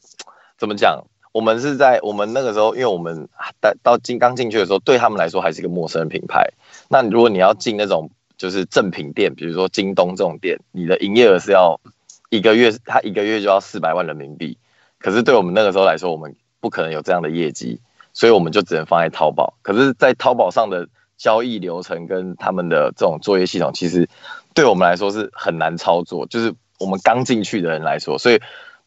[0.58, 3.30] 怎么讲，我们是在我们那个时候，因为我们
[3.62, 6.52] 到到进刚进去的时候，对他们来说还是一个陌生的品牌。
[6.90, 11.80] 那如果你要进那种就是正品店，比如说京东这种店，你的营业额是要
[12.30, 14.58] 一个月，他一个月就要四百万人民币。
[15.00, 17.80] 可是对我们那个时候来说，我们不可能有这样的业绩，
[18.14, 19.54] 所以我们就只能放在淘宝。
[19.62, 20.88] 可是，在淘宝上的
[21.18, 24.08] 交易流程跟他们的这种作业系统，其实
[24.54, 26.54] 对我们来说是很难操作，就是。
[26.80, 28.40] 我们刚进去的人来说，所以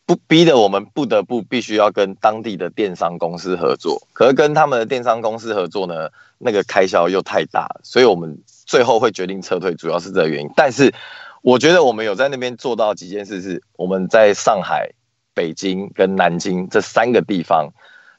[0.06, 4.06] 不逼得我们不得不必须要跟当地的电商公司合作。
[4.12, 10.50] 可是跟他们的电商公司合作呢，那个开销又太大，所以我们最后会决定撤退，主要是这个原因。
[10.54, 10.94] 但是
[11.42, 14.90] 我觉得我们有在那边做到几件事，是我们在上海、
[15.34, 17.70] 北京跟南京这三个地方，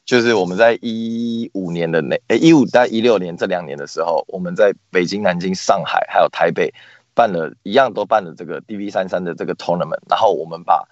[0.04, 6.72] 就是我们在一五年的那诶一五到一六年这两年的时候，我们在北京、南京、上海还有台北。
[7.14, 10.88] 办了一样都办了这个 DV 三三的这个 tournament，然后我们把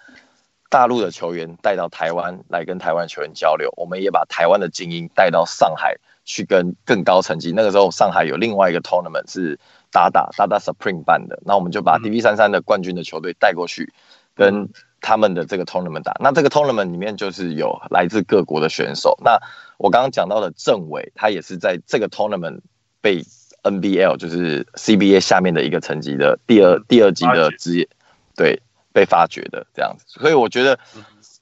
[0.69, 7.51] 大陆的球员带到台湾来跟台湾球员交流，我们也把台湾的精英带到上海去跟更高层级。
[7.51, 9.59] 那个时候上海有另外一个 tournament 是
[9.91, 13.93] 打打打打 Supreme 办的，那我们就把 DV 三三的冠军的球队带过去，
[14.35, 14.69] 跟
[15.01, 16.13] 他们的这个 tournament 打。
[16.19, 19.17] 那这个 tournament 里面就是有来自各国的选手。
[19.23, 19.37] 那
[19.77, 22.61] 我刚刚讲到的政委，他也是在这个 tournament
[23.01, 23.23] 被
[23.63, 27.87] NBL 就是 CBA 下面的一个层级的第二第二级的职业，
[28.35, 28.61] 对，
[28.93, 30.05] 被发掘的这样子。
[30.07, 30.79] 所以我觉得。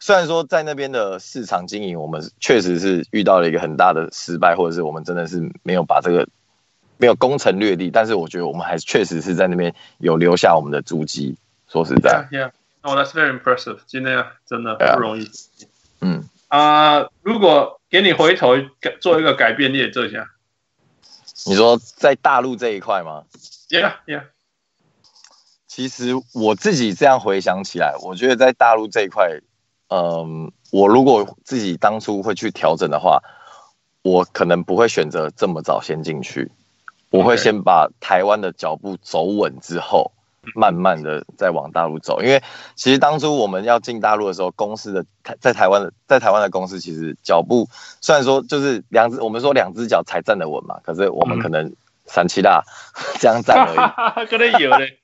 [0.02, 6.26] 虽然说在那边的市场经营，我们确实是遇到了一个很大的失败，或者是我们真的是没有把这个
[7.00, 11.36] 没有攻城略地，但是我觉得我们还是确实是在那边有留下我们的足迹。
[11.68, 15.24] 说实在，Yeah, oh, that's very impressive，今天真的不容易。
[15.24, 15.68] Yeah.
[16.02, 18.56] 嗯啊，uh, 如果给你回头
[19.02, 20.30] 做一个改变，你也做一下。
[21.46, 23.24] 你说在大陆这一块吗
[23.70, 24.24] ？Yeah, yeah。
[25.68, 29.40] 其实我自己这样回想起来，我觉得在大陆这一块。
[29.92, 33.24] 嗯，我如果自己当初会去调整的话，
[34.04, 36.52] 我可能不会选择这么早先进去，
[37.10, 40.12] 我会先把台湾的脚步走稳之后，
[40.56, 42.22] 慢慢的再往大陆走。
[42.22, 42.42] 因为
[42.76, 47.68] 其实当初我们要进大陆的时候，公司的台在台湾的在台湾的公司其实脚步
[48.02, 51.74] 虽然说就是两只，我们说两只脚才站得稳嘛，可是我们可能
[52.06, 52.64] 三七大
[53.20, 54.26] 这样站而已。
[54.30, 55.00] 可能有嘞，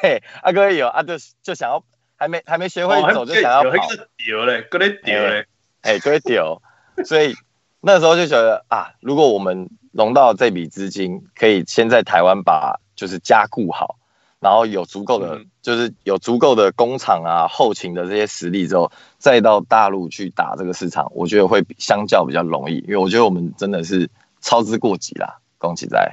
[0.00, 1.82] 嘿，阿哥有啊，就就想要。
[2.14, 3.72] 还没还没学会走就想要跑，
[4.16, 5.44] 丢嘞，搁咧丢嘞，
[5.80, 6.62] 哎，搁咧丢，
[7.04, 7.34] 所以
[7.80, 13.96] 那时候就觉得啊，如果我们融到这笔资金，可以先在台湾把就是加固好，
[14.40, 26.12] 然后有足够的、嗯、就是有足够的工厂啊、后勤的这些实力之后，再到大陆去打这个市场，我觉得会相较比较容易，因为我觉得我们真的是操之过急啦，恭喜在。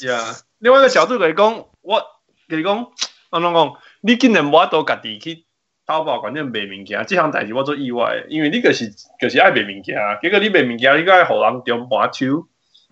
[0.00, 2.02] 呀，yeah, 另外一个角度来讲，我
[2.48, 2.86] 给你讲，
[3.30, 5.44] 我啷讲，你竟然无都家己去。
[5.86, 12.46] 淘宝关键卖物件，这项代志我做意外，因为你个是就是爱卖物件，结果你卖物件，你个爱互人中盘手，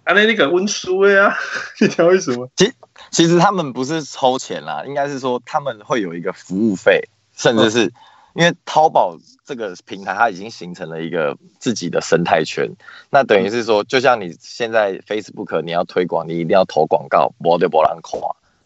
[0.06, 1.36] 安尼你个温书的啊？
[1.80, 2.48] 你知道为什么？
[2.54, 2.72] 其
[3.10, 7.02] 其实他们不是抽钱啦，应该是说他们会有一个服务费，
[7.34, 7.92] 甚至是
[8.34, 12.70] 因为淘宝这个平台它已经形成了一个自己的生态圈，
[13.10, 18.20] 那等于是说，就像你现在 Facebook 你要推广，你一定要投广告，不得不让人看，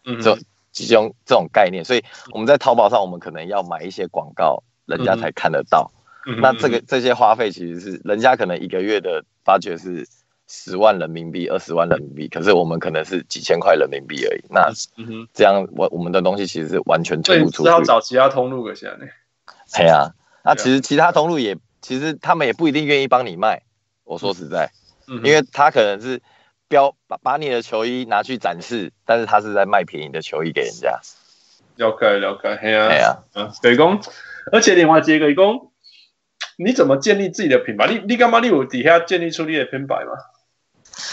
[0.04, 0.38] 嗯哼。
[0.72, 5.90] 其中这种概念，所以我们在淘宝上，我们可能要买一些广告，人家才看得到。
[6.26, 10.06] 嗯、那这个这些花费其实是人家可能一个月的发觉是
[10.50, 14.44] 十万人民币、二十万人民币，可是我们可能是几千块人民币而已。
[14.50, 14.68] 那
[15.32, 17.68] 这样我我们的东西其实是完全推不出去。
[17.68, 19.06] 只好找其他通路的现在。
[19.78, 20.10] 对啊，
[20.44, 23.62] 那其实其他通路也其实他们也不一定愿意帮你卖。
[24.02, 24.70] 我说实在，
[25.06, 26.20] 嗯、因为他可能是。
[26.70, 31.00] 标把把你的球衣拿去展示，但是他是在卖便宜的球衣给人家。
[31.74, 34.00] 了解了解，嘿啊，嘿啊，嗯，对公，
[34.52, 35.72] 而且另外接个公，
[36.56, 37.88] 你怎么建立自己的品牌？
[37.92, 38.38] 你你干嘛？
[38.38, 40.12] 你有底下建立出你的品牌吗？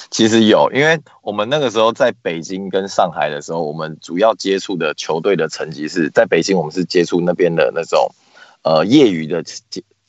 [0.09, 8.11] 其实有，因为我们那个时候在北京跟上海的时候，我们主要接触的球队的成绩是在北京，我们是接触那边的那种
[8.63, 9.43] 呃业余的。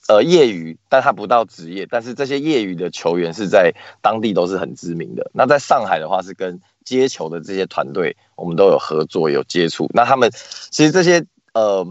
[0.08, 5.30] 呃，业余，但他不到职业，但是这些业余的球员是在当地都是很知名的。
[5.34, 9.86] 那在上海的话，是跟接球的这些团队，我们都有合作，有接触。
[9.92, 10.30] 那他们
[10.70, 11.86] 其实这些呃，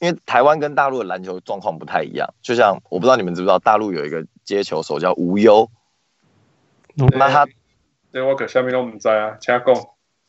[0.00, 5.68] 因为台湾跟大陆的篮球状况不太一样，就像我不知道你们知不知道，大陆有一个接球手叫吴优，
[7.16, 7.46] 那他
[8.12, 9.74] 对我可下面都不在啊，加工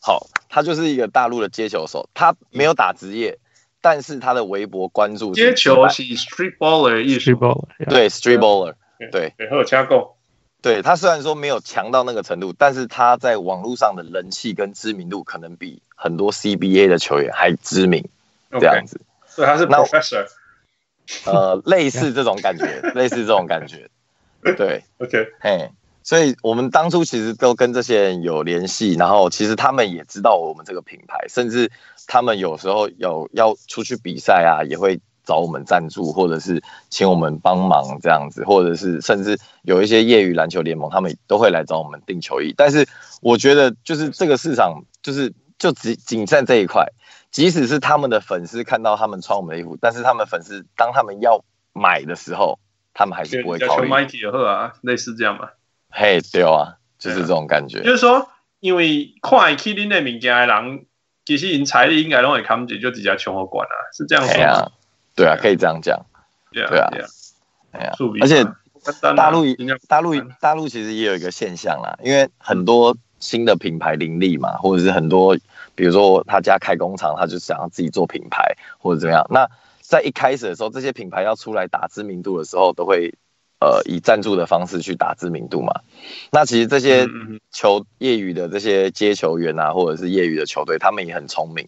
[0.01, 3.31] 好，他就是一个大陆的接球手，他没有打职业。
[3.31, 3.45] 嗯
[3.81, 7.33] 但是他的微博关注接球是 street baller 意思，
[7.89, 8.73] 对 street baller，
[9.09, 10.17] 对，然后加购，
[10.61, 18.03] 对他虽然说没有强到那个程度，但是他在网络上的人气跟知名度可能比很多 CBA 的球员还知名，
[18.51, 18.99] 这样子。
[19.25, 20.27] 所以，他是 professor，
[21.25, 23.89] 呃，类似这种感觉， 类似这种感觉，
[24.57, 25.71] 对，OK，嘿。
[26.09, 31.71] 所以我们当初其实都跟这些人有联系，然后其实他们也知道我们这个品牌，甚至
[32.07, 42.55] 他们有时候有要出去比赛啊，也会找我们赞助，或者是请我们帮忙这样子，或者是甚至有一些业余篮球联盟，他们都会来找我们订球衣。
[42.57, 42.87] 但是
[43.21, 46.87] 我觉得就是这个市场就是就只仅在这一块，
[47.29, 52.57] 即使是他们的粉丝看到他们穿我们的衣服，但是他们粉丝当他们要买的时候，
[52.95, 53.87] 他们还是不会考虑。
[54.47, 55.53] 啊，类似这样吧。
[55.89, 57.81] 嘿，对啊，就是这种感觉。
[57.81, 60.85] 就是说，因为看起恁的物件的人，
[61.25, 64.71] 其实因财力应该拢会扛住，就直接抢我管啊，是这样说啊？
[65.15, 65.99] 对啊，可以这样讲。
[66.51, 67.07] 对啊，对啊，
[67.71, 68.45] 哎呀，而且
[69.15, 69.45] 大陆
[69.87, 75.37] 大陆大陆其实也有一个现象啦，因为很多新的品牌林立嘛，或者是很多，
[75.75, 79.25] 比如说他家开工厂，他就想要自己做品牌或者怎么样。
[79.29, 79.49] 那
[79.81, 83.15] 在一开始的时候，这些品牌要出来打知名度的时候，都会。
[83.59, 85.81] 呃以赞助的方式去打知名度嘛。
[86.31, 87.07] 那其实这些
[87.51, 91.67] 球业余的这些接球员啊，或者是业余的球队，他们也很聪明，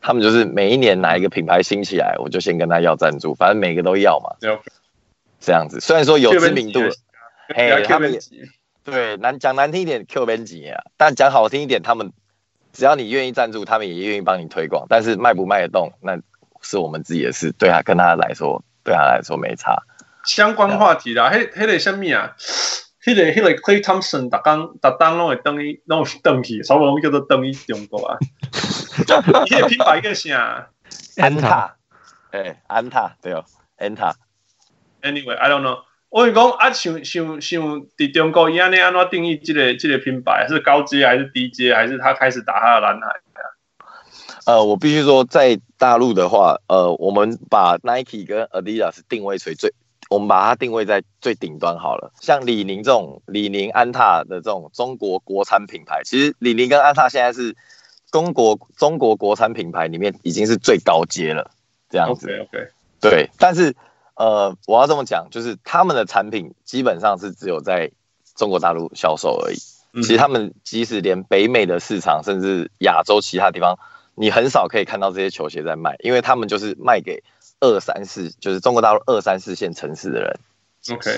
[0.00, 4.36] 他们就是每一年哪一个品牌兴起来，我就先跟他要赞助，反正每个都要嘛。
[5.40, 6.80] 这样子，虽然说有知名度，
[7.48, 8.16] 哎，他们
[8.84, 12.12] 对难讲难听一点，Q 编辑啊，但讲好听一点，他们
[12.72, 14.86] 只要你愿意赞助，他们也愿意帮你推广。
[14.88, 16.16] 但是卖不卖得动，那
[16.60, 19.82] 是我们自己的事，对他跟他来说，对他来说没差。
[20.24, 22.34] 相关话题啦，迄迄个什么啊？
[23.04, 28.18] 迄个、迄个 Klay Thompson，逐工、逐当拢会等伊，拢是登去，所以我们叫做等伊中国啊。
[28.94, 30.68] 迄个品牌叫啥？
[31.16, 31.76] 安踏。
[32.30, 33.44] 诶，安踏对哦，
[33.76, 34.14] 安踏。
[35.02, 35.80] Anyway，I don't know。
[36.08, 37.62] 我跟你讲啊，像像像
[37.96, 40.46] 伫中国伊安尼安怎定义这个这个品牌？
[40.48, 41.74] 是高阶还是低阶？
[41.74, 43.08] 还是他开始打他的蓝海？
[44.44, 49.72] 呃，我必须说，在大陆的话，呃，我们把 Nike 跟 Adidas 定位成最。
[50.12, 57.56] 我们把它定位在最顶端好了，像李宁这种李宁、安踏的这种中国国产品牌，其实李宁跟安踏现在是
[58.10, 61.50] 中国中国国产品牌里面已经是最高阶了，
[61.88, 62.26] 这样子。
[62.26, 62.68] OK OK。
[63.00, 63.74] 对，但是
[64.14, 67.90] 呃，我要这么讲，就是他们的产品基本上是只有在
[68.36, 69.56] 中国大陆销售而已。
[70.02, 73.78] 其实他们即使连北美的市场，甚至亚洲其他地方，
[74.14, 77.22] 你很少可以看到这些球鞋在卖，因为他们就是卖给。
[77.62, 80.40] 二三四就是中国大陆二三四线城市的人
[80.90, 81.10] ，OK，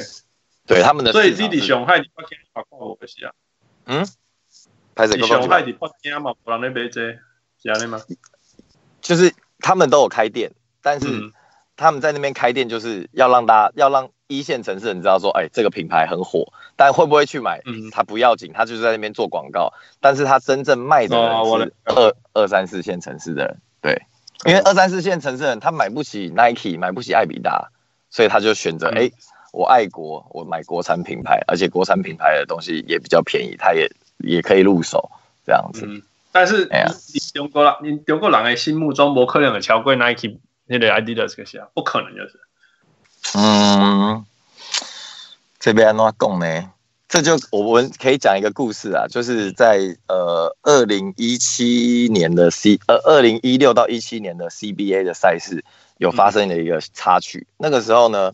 [0.67, 3.33] 对他们的，所以弟弟熊害你不听话，我不是啊，
[3.87, 4.05] 嗯，
[4.95, 7.19] 弟弟熊害你不听嘛，不让你买这，是
[7.63, 7.99] 这样的吗？
[9.01, 10.53] 就是他们都有开店，
[10.83, 11.07] 但是
[11.79, 17.89] 他们在那边开店，就是要让大家要让一线城市人知道说，哎，这个品牌很火，但会不会去买，嗯。
[17.91, 24.03] 他不要紧，他就是在那边做广告，但是他真正卖的人是二二三四线城市的人，对。
[24.45, 27.71] 因为二三四线城市人他买不起 Nike，买不起艾比达，
[28.11, 29.13] 所以他就选择哎、欸，
[29.53, 35.11] 我爱国，我买国产品牌，而且国产品牌的东西也比较便宜，他也也可以入手
[35.47, 35.87] 这样子。
[35.87, 36.69] 嗯、但是
[37.15, 42.41] 你中国人，你中国人的心目中，不可能有超过 Nike 那个 Adidas 这些，不可能就是。
[43.35, 44.27] 嗯，
[45.59, 46.71] 这边怎么讲呢？
[47.15, 55.65] 这就我们可以讲一个故事啊，就是在呃二零一七年的 C 呃二零一六到一七年的 CBA 的赛事
[55.99, 57.47] 有发生了一个插曲。
[57.51, 58.33] 嗯、那个时候呢，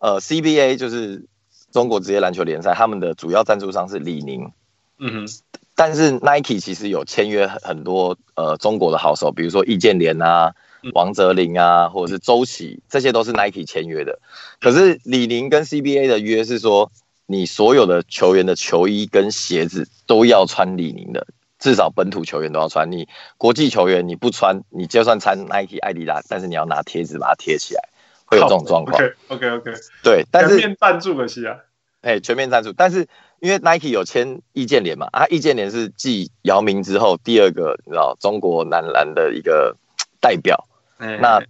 [0.00, 1.24] 呃 CBA 就是
[1.70, 4.50] 中国职业篮球联赛，他们的主要赞助商是李宁。
[4.98, 5.28] 嗯哼。
[5.76, 10.52] 但是 Nike 其实有签约很多呃中国的好手，比如说易建联啊、
[10.94, 14.18] 王哲林啊，或者是周琦，这些都是 Nike 签约的。
[14.60, 16.90] 可是李宁跟 CBA 的约是说。
[17.26, 21.26] 你所有的球员的球衣跟鞋子都要穿李宁的，
[21.58, 22.92] 至少本土球员都要穿。
[22.92, 27.88] 你国际球员你不穿，你就算穿 Nike、艾迪达，但是你要拿贴纸把它贴起来，
[28.26, 28.96] 会有这种状况。
[28.96, 29.72] OK OK OK。
[30.04, 31.56] 对，但是全面赞助的是啊，
[32.02, 32.72] 哎，全面赞助。
[32.72, 33.08] 但是
[33.40, 39.76] 因为 Nike 有签易建联嘛，啊，易建联是继姚明之后第二个，你知道中国男篮的一个
[40.20, 40.68] 代表。
[40.98, 41.42] 嗯，那。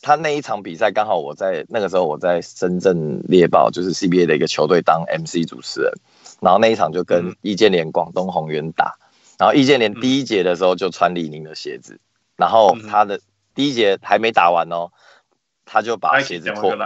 [0.00, 5.92] 他那一场比赛刚好我在那个时候我在深圳猎豹，就是 CBA 的一个球队当 MC 主持人，
[6.40, 8.96] 然后那一场就跟易建联广东宏远打，
[9.38, 11.98] 然后易建联第一节的时候就穿李宁的鞋子，
[12.36, 13.20] 然后他的
[13.54, 14.92] 第一节还没打完哦，
[15.64, 16.76] 他就把鞋子脱，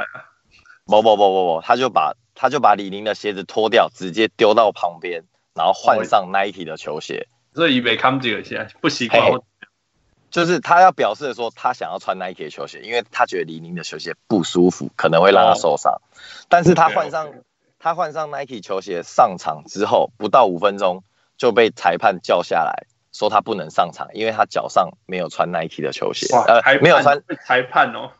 [0.87, 5.23] 不不不不不，他就把他就把李宁的鞋子脱掉，直接丢到旁边，
[5.55, 9.39] 然后换上 Nike 的球鞋，所以没看这个鞋，不习惯。
[10.33, 16.01] 就是他要表示说，他想要穿 Nike 的球鞋，因为他觉得李宁的球鞋不舒服，可能会让他受伤。
[16.49, 17.29] 但是他换上
[17.79, 21.05] 他换上 Nike 球鞋上场之后，不到五分钟
[21.37, 26.27] 就被裁判叫下来，说他不能上场，因为他脚上没有穿 Nike 的球鞋。
[26.35, 28.11] 呃，没有穿裁判哦。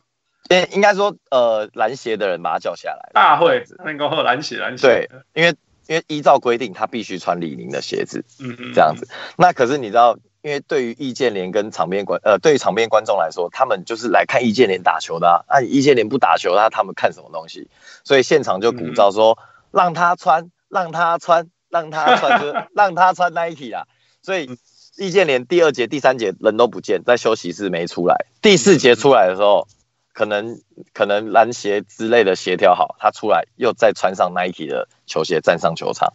[0.51, 3.11] 应应该说，呃，篮协的人把他叫下来。
[3.15, 4.87] 大会那个篮协篮协。
[4.87, 8.23] 对，因为因为依照规定，他必须穿李宁的鞋子。
[8.39, 8.73] 嗯嗯。
[8.75, 10.19] 这样子，那可是你知道？
[10.43, 15.39] 因为对于易建联跟场边观呃，对于场边观众来说，他们就是来看易建联打球的啊。
[15.47, 17.69] 啊，易建联不打球，那他们看什么东西？
[18.03, 23.87] 所以现场就鼓噪说，嗯、让他穿，让他穿，让他穿，就是 让他穿 Nike 啊。
[24.21, 24.59] 所以
[24.97, 28.27] 易建联第二节、第三节人都不见，在休息室没出来。
[28.41, 29.69] 第四节出来的时候，
[30.13, 30.61] 可能
[30.93, 36.13] 可能篮协之类的协调好，他出来又再穿上 Nike 的球鞋站上球场。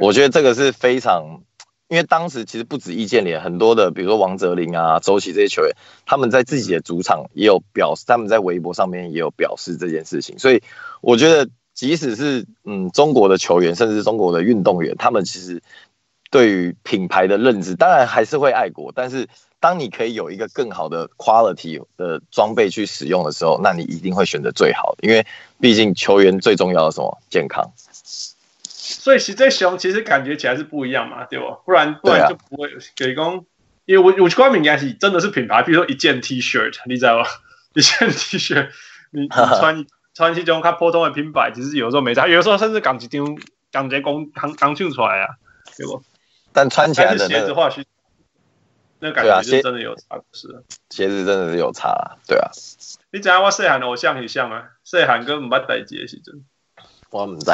[0.00, 1.42] 我觉得这个是非常。
[1.88, 5.72] 因为当时其实不止易建联，很多的，比如说王哲林啊、周琦这些球员，
[6.04, 10.38] 他们在自己的主场也有表示，他们在微博上面也有表示这件事情。
[10.38, 10.62] 所以
[11.00, 15.62] 我觉得，即使是嗯中国的球员，甚至中国的运动员，他们其实
[16.30, 19.28] 对于品牌的认知，当然还是会爱国，但是。
[19.58, 25.26] 当你可以有一个更好的 quality 的装备去使用的时候，那你一定会选择最好的，因为
[25.58, 27.18] 毕竟球员最重要的是什么？
[27.30, 27.72] 健康。
[28.88, 31.60] 所以实际上其实感觉起来是不一样嘛，对不？
[31.64, 33.44] 不然不然就不会给工，
[33.84, 37.26] 因为我我官名应该是真的是品牌，比如说一件 T 恤，你知道吗？
[37.74, 38.68] 一件 T 恤，
[39.10, 39.84] 你你穿
[40.14, 43.36] 穿这种看普通的品牌，其实有时候没差，有时候甚至港几张
[43.72, 45.34] 港捷工刚刚进出来啊，
[45.76, 46.02] 对不？
[46.52, 47.84] 但穿起来的、那个、鞋子话是，
[49.00, 52.50] 那感觉是真的有差，是鞋子真的是有差啊，对啊。
[53.10, 56.44] 你知影我细汉偶像很像啊，细汉跟唔捌代志的时阵，
[57.10, 57.50] 我唔知。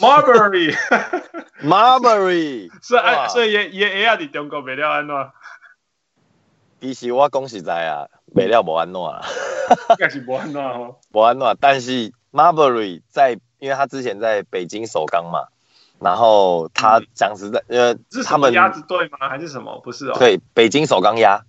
[0.00, 5.14] Marbury，Marbury， 所以所以也也也喺中国卖了安怎？
[6.80, 9.20] 其实我讲实在啊，卖了无安怎啦，
[9.90, 11.56] 应该是无安怎吼， 无安怎。
[11.60, 15.48] 但是 Marbury 在，因为他之前在北京首钢嘛，
[15.98, 19.28] 然后他讲实在，因为他们鸭子队吗？
[19.28, 19.80] 还是什么？
[19.80, 21.40] 不是哦，对，北京首钢鸭。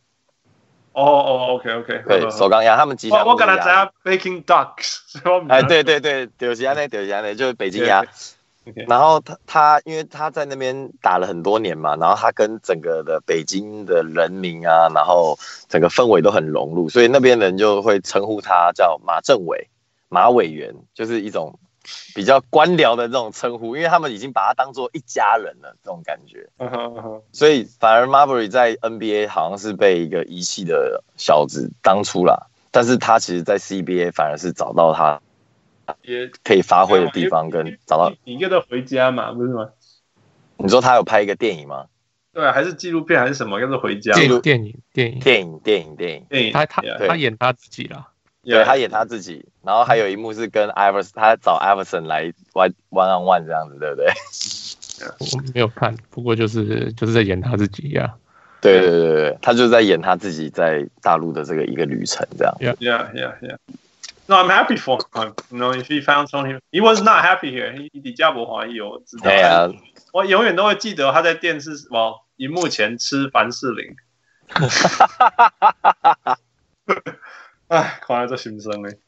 [0.93, 3.23] 哦哦，OK OK，对，首钢鸭他们集团。
[3.23, 4.97] 我刚才知啊，Peking Ducks。
[5.47, 8.03] 哎，对对对，就是安尼，就是安尼，就是北京鸭。
[8.69, 8.89] Okay.
[8.89, 19.69] 然后他他因为他在那边打了很多年嘛，然后他跟整个的北京的人民啊，然后整个氛围都很融入，所以那边人就会称呼他叫马政委、
[20.07, 21.57] 马委员，就是一种
[22.13, 26.49] 比较官僚的这种称呼，因为他们已经把他当做一家人了，这种感觉。
[26.57, 27.21] Uh -huh, uh -huh.
[27.31, 35.19] 所以反而 Marbury 在 NBA 好像是被一个遗弃的小子当初啦，但是他其实在 CBA 反而是找到他。
[36.01, 39.69] 也可以发挥的地方跟找到，你叫他回家嘛，不是吗？
[40.57, 41.85] 你说他有拍一个电影吗？
[42.31, 43.59] 对啊，还是纪录片还是什么？
[43.59, 44.13] 叫做回家。
[44.13, 48.07] 电影电影电影电影电影电影电影，他他他演他自己了，
[48.43, 54.07] 对他演他自己，然后还有一幕是跟 Iverson，他找 Iverson 来 one on one 这样子，对不对？
[55.19, 58.15] 我没有看，不过就是就是在演他自己呀。
[58.61, 62.53] 对对对对，他就是在演他自己在大陆的这个一个旅程这样。
[62.59, 63.57] Yeah yeah yeah yeah.
[64.29, 65.33] No, I'm happy for him.
[65.49, 67.73] You know, if he found something, he was not happy here.
[67.73, 69.23] He 比较不欢喜，我知道。
[69.23, 69.67] 对啊，
[70.13, 73.95] 我永远都会记得他在电视哦，荧幕前吃凡士林。
[77.69, 78.99] 哎，看来这心声嘞。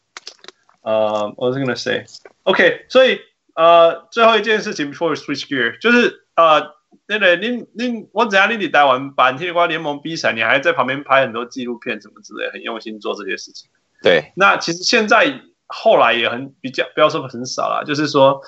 [0.81, 2.05] 呃，我是 gonna say,
[2.41, 3.19] OK，所以
[3.53, 6.73] 呃，最后一件事情，before we switch gear，就是呃，
[7.05, 13.69] 那个您您，我只要你哋台湾版铁瓜联盟比赛，你还在旁边拍很多纪录片什么之类，很用心做这些事情。
[14.01, 18.41] 对，那其实现在后来也很比较，不要说很少啦，就是说，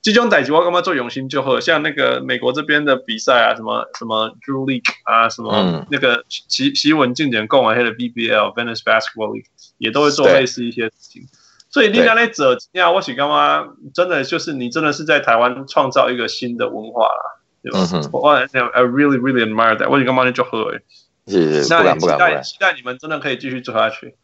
[0.00, 9.44] 这种代级我干嘛做用心就好，像那个美国这边的比赛啊，什么什么 Drew League 啊，什么那个奇奇文竞点共啊，黑的 BBL Venice Basketball League
[9.76, 11.22] 也都会做类似一些事情。
[11.68, 13.64] 所以你刚才者，呀，我许干嘛？
[13.92, 17.78] 真的就是你真的是在台湾创造一个新的文化啦，对吧？
[18.10, 19.90] 我、嗯、I really really admire that。
[19.90, 20.80] 我许干嘛你就好哎，
[21.26, 24.16] 是是，不敢不敢不敢，期待你们真的可以继续做下去。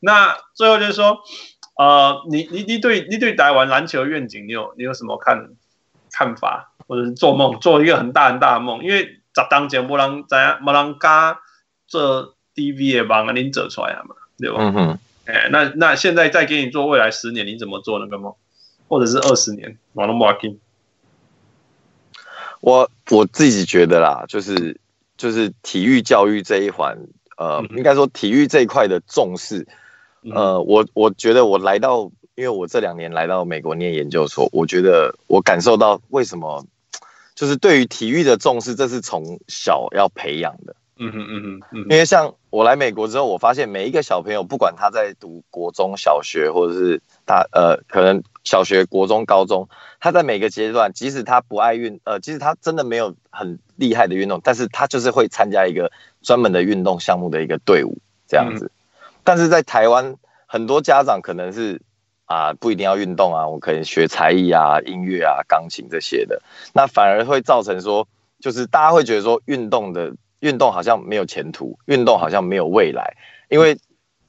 [0.00, 1.20] 那最后就是说，
[1.76, 5.50] 呃，你你你对你对台湾篮球愿景，你有你有什么看
[6.10, 8.82] 看法，或者是做梦做一个很大很大的梦？
[8.82, 11.36] 因为十当前没人知影，没人敢
[11.86, 14.56] 做 DV 的梦啊，你做出来了嘛，对吧？
[14.58, 14.98] 嗯哼。
[15.26, 18.34] 哎，那那现在再给你做未来十年，你怎么做那个梦？
[18.88, 19.78] 或者是二十年？
[19.92, 20.58] 我都不听。
[22.60, 24.80] 我我自己觉得啦，就是
[25.16, 26.98] 就是体育教育这一环，
[27.36, 29.68] 呃，嗯、应该说体育这一块的重视。
[30.34, 36.66] 呃，我我觉得我来到，因为我这两年来到美国念研究所，我觉得我感受到为什么，
[37.34, 40.76] 就是对于体育的重视，这是从小要培养的。
[41.02, 49.66] 嗯哼嗯哼嗯，因为像我来美国之后，我发现每一个小朋友，不管他在读国中小学，或者是大呃，可能小学、国中、高中，
[49.98, 55.90] 他在每个阶段，即使他不爱运，呃，即使他真的没有很厉害的运动，但是他就是会参加一个
[56.20, 57.96] 专门的运动项目的一个队伍，
[58.28, 58.70] 这样子。
[59.20, 60.16] 嗯但是在台湾，
[60.46, 61.80] 很多家长可能是
[62.24, 66.40] 啊，不一定要运动啊，我可以学才艺啊、音乐啊、钢琴这些的，
[66.72, 68.06] 那反而会造成说，
[68.40, 73.16] 就是大家会觉得说，运动的运动好像没有前途，运动好像没有未来，
[73.48, 73.78] 因为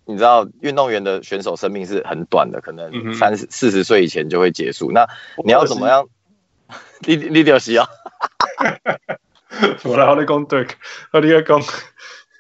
[0.06, 4.92] 你知道，运动员的选手生命是很短的，可能三十四十岁以前就会结束。
[4.92, 5.08] 那
[5.46, 6.08] 你要怎么样？
[7.06, 7.88] 你你就是要，
[9.84, 10.68] 我来和你讲对，
[11.12, 11.62] 和你讲。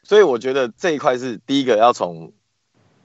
[0.03, 2.33] 所以我觉得这一块是第一个要从。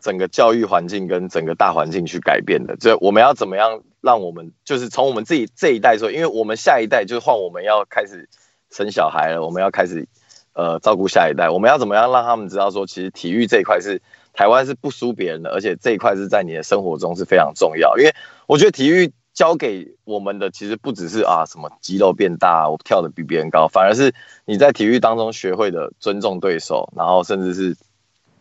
[0.07, 8.29] 整个教育环境跟整个大环境去改变的，这我们要怎么样让我们就是从我们自己这一代说，因为我们下一代就是换我们要开始
[8.71, 10.07] 生小孩了，我们要开始
[10.53, 14.01] 呃照顾下一代，我们要怎么样让他们知道说，其实体育这一块是
[14.33, 17.99] 台湾是不输别人的，而且这一块是在你的生活中是非常重要。
[17.99, 18.15] 因为
[18.47, 27.77] 我觉得体育教给我们的其实不只是啊什么肌肉变大，我跳得比别人高，反而是你在体育当中学会的尊重对手，然后甚至是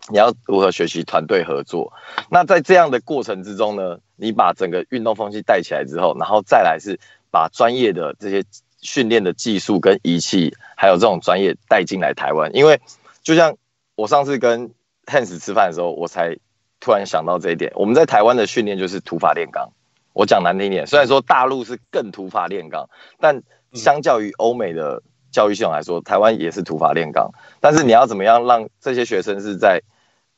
[0.09, 1.91] 你要如何学习团队合作。
[2.29, 6.99] 那在这样的过程之中呢，你把整个运动风气带起来之后，然后再来是
[7.31, 8.43] 把专业的这些
[8.81, 12.55] 训练的技术跟仪器，还有这种专业带进来台湾。
[12.55, 12.79] 因为
[13.23, 13.55] 就像
[13.95, 14.71] 我上次跟
[15.05, 16.37] Hans 吃饭的时候，我才
[16.79, 17.71] 突然想到这一点。
[17.75, 19.71] 我们在台湾的训练就是土法炼钢。
[20.13, 22.87] 我讲难听点，虽然说大陆是更土法炼钢，
[23.19, 23.41] 但
[23.73, 25.01] 相较于欧美的
[25.31, 27.31] 教育系统来说，台湾也是土法炼钢。
[27.59, 29.81] 但是你要怎么样让这些学生是在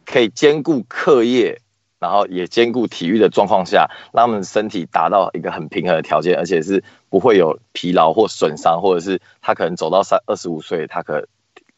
[0.07, 1.61] 可以兼顾课业，
[1.99, 11.27] 然后也兼顾体育的状况下，让他们身体达到一个很平衡的条件，而且是不会有疲劳或损伤，或者是他可能走到三二十五岁，他可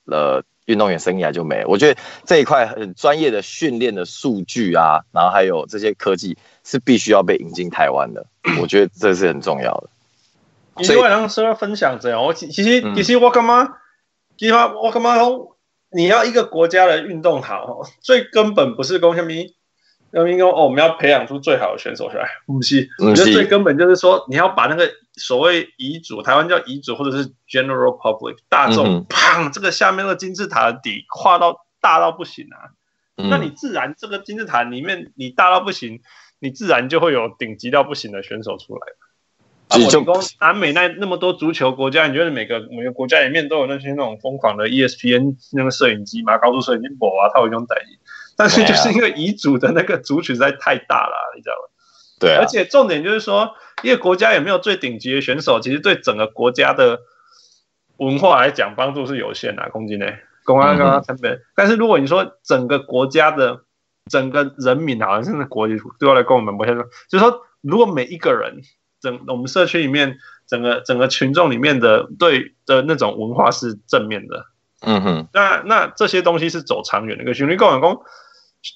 [0.05, 1.67] 呃运动员生涯就没了。
[1.67, 6.37] 我觉得这一块很专业的训练的数据啊，然后还有这些科技。
[6.61, 8.27] 是必须要被引进台湾的，
[8.61, 10.83] 我觉得这是很重要的。
[10.83, 13.77] 所以，我刚刚说要分享这样，我其其实其实我干嘛？
[14.37, 15.15] 其实我干嘛？
[15.91, 19.31] 你要一个国家的运动好，最根本不是讲什么，
[20.11, 22.89] 要因为哦，我们要培养出最好的选手出来，不是？
[22.99, 32.71] 我觉得最根本就是说，你要把那个所谓遗嘱，台湾叫遗嘱，或者是 general public 大众，砰，这个下面那个金字塔的底画到大到不行啊，
[33.15, 36.01] 那你自然这个金字塔里面你大到不行。
[36.41, 38.81] 你自然就会有顶级到不行的选手出来。
[39.69, 46.37] 啊，我提供南美那那么多足球国家，你觉得每个每个国家里面都有那些那种疯狂的 ESPN 那个摄影机嘛？
[46.37, 47.99] 高速摄影机，博啊，他有一种代言。
[48.35, 51.69] 但是就是因为遗嘱的那个族群实在太大了，你知道吗？
[52.19, 52.39] 对啊。
[52.41, 53.51] 而且重点就是说，
[53.83, 56.99] 一个国家有没有最顶级的选手，其实对整个国家的
[57.97, 59.69] 文化来讲，帮助是有限的。
[59.69, 61.41] 空间内，公安刚刚成本。
[61.55, 63.61] 但是如果你说整个国家的。
[64.09, 68.59] 整个人民好像是国际都要来跟我们，我先说，就是说，如果每一个人，
[69.01, 74.45] 整我们社区里面，整个整个群众里面的对的那种文化是正面的，
[74.81, 77.23] 嗯哼，那那这些东西是走长远的。
[77.23, 77.81] 个兄弟共享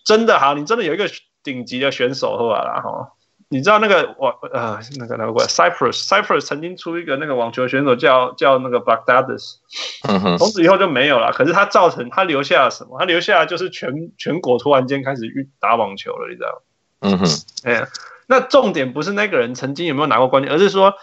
[0.05, 1.09] 真的好，你真的有一个
[1.43, 3.13] 顶级的选手后来啦哈。
[3.49, 9.57] 你知道那个我呃那个那个 Cyprus Cyprus 曾经出一个那个网球选手叫叫那个 Baghdatis，
[10.39, 11.31] 从此以后就没有了。
[11.33, 12.97] 可是他造成他留下了什么？
[12.97, 15.21] 他留下的就是全全国突然间开始
[15.59, 16.61] 打网球了，你知道吗？
[17.01, 17.25] 嗯哼，
[17.65, 17.87] 哎呀，
[18.33, 20.95] 那重点不是那个人曾经有没有拿过冠军，而是说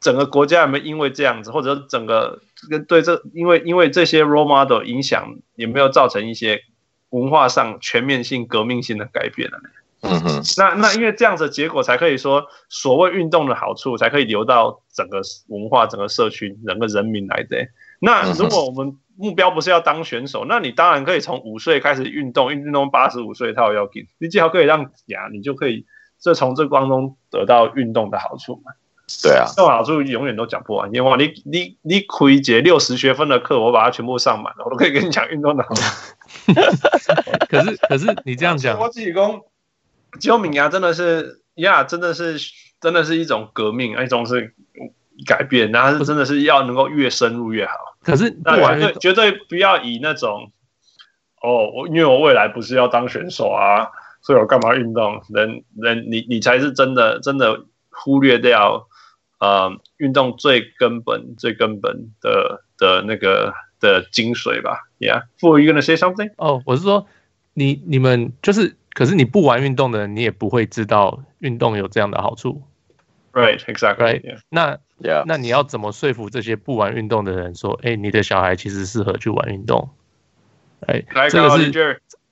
[0.00, 2.40] 整个国家有没有因为这样子，或者整个
[2.70, 6.62] 跟对这因为因为这些 role model 影响有没有造成一些
[7.10, 9.58] 文化上全面性革命性的改变呢？
[10.00, 17.66] 嗯哼，那那因为这样子的结果才可以说，所谓运动的好处才可以流到整个文化、整个社区、整个人民来的。
[18.00, 25.84] 那如果我们目标不是要当选手，那你当然可以从五岁开始运动，运动八十五岁他要给你只要可以让牙，你就可以
[26.20, 28.72] 这从这当中得到运动的好处嘛。
[29.22, 30.92] 对啊，这种好处永远都讲不完。
[30.94, 35.82] 因为你你你开一节六十学分的课，我把它全部上满了，我都可以跟你讲运动的好处。
[37.48, 39.40] 可是可是你这样讲， 我自己讲。
[40.18, 40.70] 救命啊！
[40.70, 42.38] 真的是呀，真的是，
[42.80, 44.54] 真的是一种革命，一种是
[45.26, 47.74] 改变，然后是真的是要能够越深入越好。
[48.02, 50.50] 可是，那绝对绝对不要以那种
[51.42, 53.90] 哦，我因为我未来不是要当选手啊，
[54.28, 55.22] 所以我干嘛运动？
[55.30, 58.86] 人人你你才是真的真的忽略掉
[59.40, 66.32] 呃运动最根本最根本的的那个的精髓吧？Yeah，For you gonna say something？
[66.36, 67.06] 哦，我是说
[67.54, 68.76] 你你们就是。
[68.94, 72.62] 可是你不玩运动的人，你也不会知道运动有这样的好处。
[73.32, 73.96] Right, exactly.
[73.96, 74.22] Right.
[74.22, 74.40] Yeah.
[74.48, 75.22] 那，Yeah.
[75.24, 79.90] 那你要怎么说服这些不玩运动的人说，哎、欸，你的小孩其实适合去玩运动？
[80.80, 81.70] 哎，这个是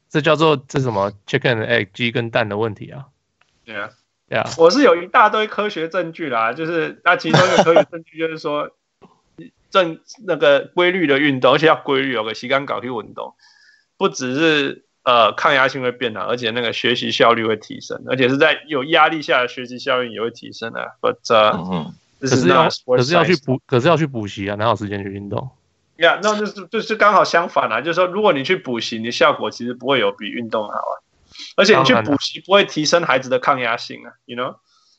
[0.09, 3.07] 这叫做这什么 chicken egg 鸡跟蛋的问题啊
[3.67, 3.91] ？Yeah,
[4.29, 4.61] yeah.
[4.61, 8.71] 我是有一大堆科学证据啦，就是那其中一个科学证据就是说，
[9.71, 13.35] 正那个规律的运动，而且要规律，有个习惯搞去运动，
[13.97, 14.83] 不只是。
[15.07, 20.97] 呃，抗压性会变好，而且那个学习效率会提升，而且是在有压力下的学习效率也会提升的。
[21.01, 25.49] But，嗯，可是要可是要去补，可是要去补习啊，哪有时间去运动？
[25.97, 30.93] 呀，那就是就是刚好相反啊，就是说，如果你去补习，你效果其实不会有比运动好啊，
[31.57, 34.57] 而且你去补习不会提升孩子的抗压性啊，you know？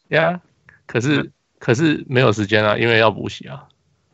[0.10, 0.40] 呀，yeah,
[0.86, 3.66] 可是可是没有时间啊，因为要补习啊。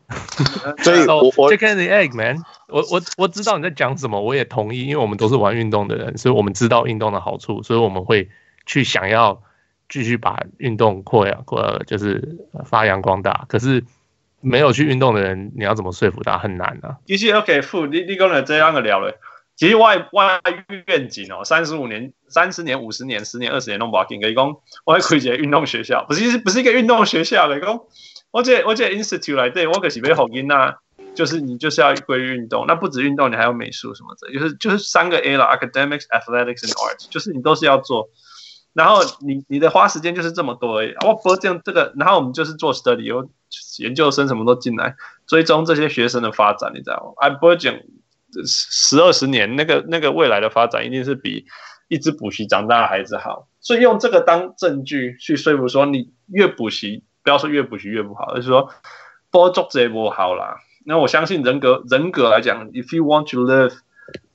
[0.84, 8.30] 所以 我我 chicken and egg man，我我我知道你在讲什么，我也同意，因为我们都是玩运动的人，所以我们知道运动的好处，所以我们会
[8.66, 9.42] 去想要
[9.90, 13.46] 继续把运动扩扬，或就是发扬光大。
[13.48, 13.84] 可是
[14.44, 16.38] 没有去运动的人，你要怎么说服他？
[16.38, 16.98] 很难啊。
[17.08, 19.18] 其实 OK，傅，你你刚才这样的聊了，
[19.56, 20.42] 其实外外
[20.88, 24.22] 愿景哦，三十五年、三十年、五十年、十年、二十年都不要紧。
[24.22, 27.48] 可以讲，我开一个运动学校，不是不是一个运动学校。
[27.48, 27.80] 可以讲，
[28.32, 30.76] 我这我这 institute 来对，我可是被好音呐，
[31.16, 38.10] 就是你就是要归运动，那不止运动，你还有美术什么的，就是就是三个 A 了，academics、athletics and arts，就是你都是要做。
[38.74, 40.94] 然后你你的花时间就是这么多而已。
[41.06, 43.30] 我不这样这个，然后我们就是做 study，有
[43.80, 44.96] 研究生什么都进来
[45.28, 47.76] 追踪这些学生的发展，你知道吗？I 不会讲。
[48.48, 51.46] 十二十年，那个那个未来的发展一定是比
[51.88, 58.72] 一直补习长大的孩子好，所以用这个当证据去说服说，你越补习，不要说越补习越不好，而是说
[59.30, 60.58] 多做这波好啦。
[60.84, 63.76] 那我相信人格人格来讲，if you want to live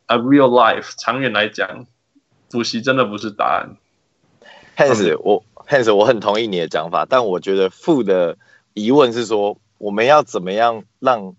[0.07, 1.87] a real life，长远来讲，
[2.53, 3.79] 补习真的不是答案。
[4.79, 8.39] Hans，我 Hans，我很同意你的讲法，但我觉得负的
[8.75, 11.35] 疑问是说，我们要怎么样让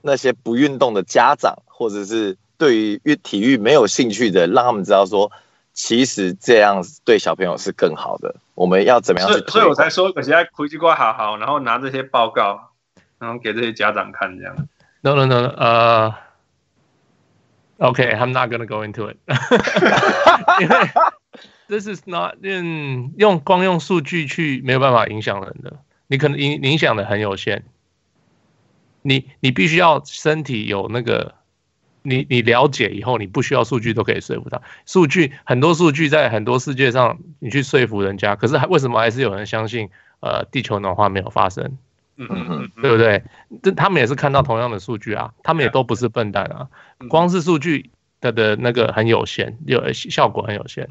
[0.00, 1.56] 那些不运动的家长？
[1.66, 5.30] 或者是对于运体育没有兴趣的，让他们知道说，
[5.72, 8.34] 其实这样对小朋友是更好的。
[8.54, 9.38] 我们要怎么样去？
[9.48, 12.70] 所以我才说，我现在回去过好好，然后拿这些报告，
[13.18, 14.54] 然后给这些家长看，这样。
[15.00, 16.14] No no no，呃、
[17.78, 19.16] uh,，OK，I'm、okay, not gonna go into it，
[20.60, 20.76] 因为
[21.72, 27.64] this is not 用用光用数据去没有办法影响人的，你可能影影响的很有限。
[29.00, 31.34] 你你必须要身体有那个。
[32.04, 34.60] 你你了解以后，你不需要数据都可以说服他。
[34.86, 39.88] 数据很多数据在很多世界上，你去说服人家，可是还为什么还是有人相信？
[40.18, 41.78] 呃，地球暖化没有发生，
[42.16, 43.22] 嗯嗯嗯，对不对？
[43.62, 46.68] 这他们也是看到同样的数据啊，他们也都不是笨蛋啊。
[47.08, 50.88] 光是数据它的那个很有限，有效果很有限。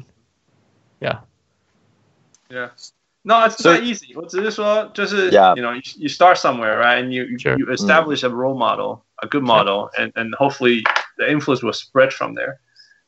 [1.01, 4.13] Yeah，Yeah，No，it's not easy。
[4.15, 7.25] 我只是说，就是 you know you start somewhere right and you
[7.57, 10.83] you establish a role model, a good model, and and hopefully
[11.17, 12.57] The influence will spread from there。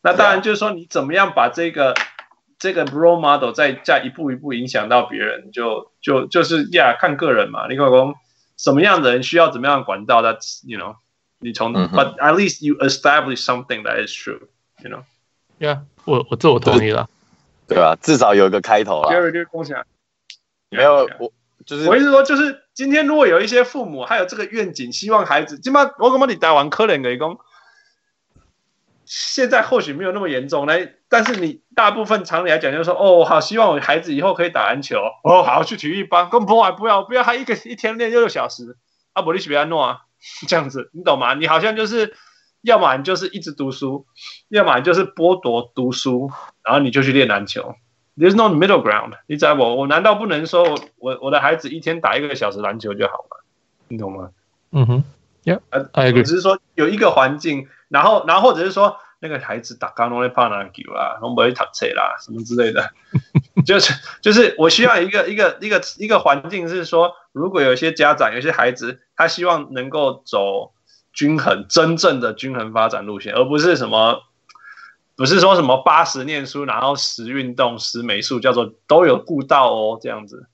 [0.02, 1.94] 那当然就是说，你怎么样把这个
[2.58, 7.68] 这个 role model 再再一步一步影响到别人，就就就是呀，看个人嘛。
[7.68, 8.16] 你可讲
[8.58, 10.24] 什么样的人需要怎么样的管道？
[10.24, 10.96] That's you know，
[11.38, 17.08] 你从、嗯、but at least you establish something that is true，you know。Yeah，我我这我同意了，
[17.67, 17.97] 对吧？
[18.01, 19.11] 至少有一个开头了。
[20.71, 21.33] 没有我
[21.65, 27.39] 就是我意思说，就是今天如果有一些父母还有这个愿景，希望孩子，起码我感觉你台湾可能可以讲。
[29.07, 38.79] 现在或许没有那么严重，来，但是你大部分常理来讲，就是说，哦，好，希望我孩子以后可以打篮球，哦，好，去体育班，跟不玩不要不要，他一个一天练六个小时，
[39.13, 40.01] 啊，不，你是不要弄啊，
[40.49, 41.35] 这样子，你懂吗？
[41.35, 42.15] 你好像就是，
[42.65, 44.07] 要么你就是一直读书，
[44.49, 46.31] 要么你就是剥夺读书，
[46.65, 47.77] 然后你就去练篮球
[48.17, 49.63] ，There's no middle ground，你知道不？
[49.63, 53.37] 我难道不能说我我我的孩子一天打一个小时篮球就好吗？
[53.89, 54.31] 你懂吗？
[54.73, 55.05] 嗯哼
[55.45, 57.69] ，Yeah，我只是说有一个环境。
[57.89, 62.91] 然后，然后或者是说，那个孩子打刚都会怕篮球啦，都不会打车啦，什么之类的，
[63.65, 70.73] 就是就是我需要一个一个一个一个环境，是说，如果有些家长、有些孩子，他希望能够走
[71.15, 74.23] 均衡、真正的均衡发展路线，而不是什么，
[75.17, 80.47] 不是说什么八十念书，然后十运动、十美术，叫做都有顾到哦，这样子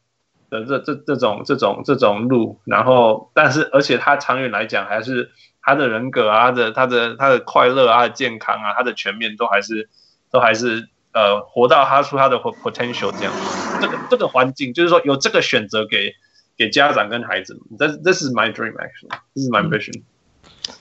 [0.50, 5.32] 的这这这种这种这种路，然后但是而且他长远来讲还是。
[5.62, 9.90] 他的人格啊，他的他的他的快乐啊，健康啊，他的全面都还是
[10.32, 13.32] 都还是呃，活到他出他的 potential 这样。
[13.78, 16.14] 这个这个环境就是说有这个选择给
[16.56, 17.60] 给家长跟孩子。
[17.78, 20.02] 这这是 my dream actually，这是 my vision。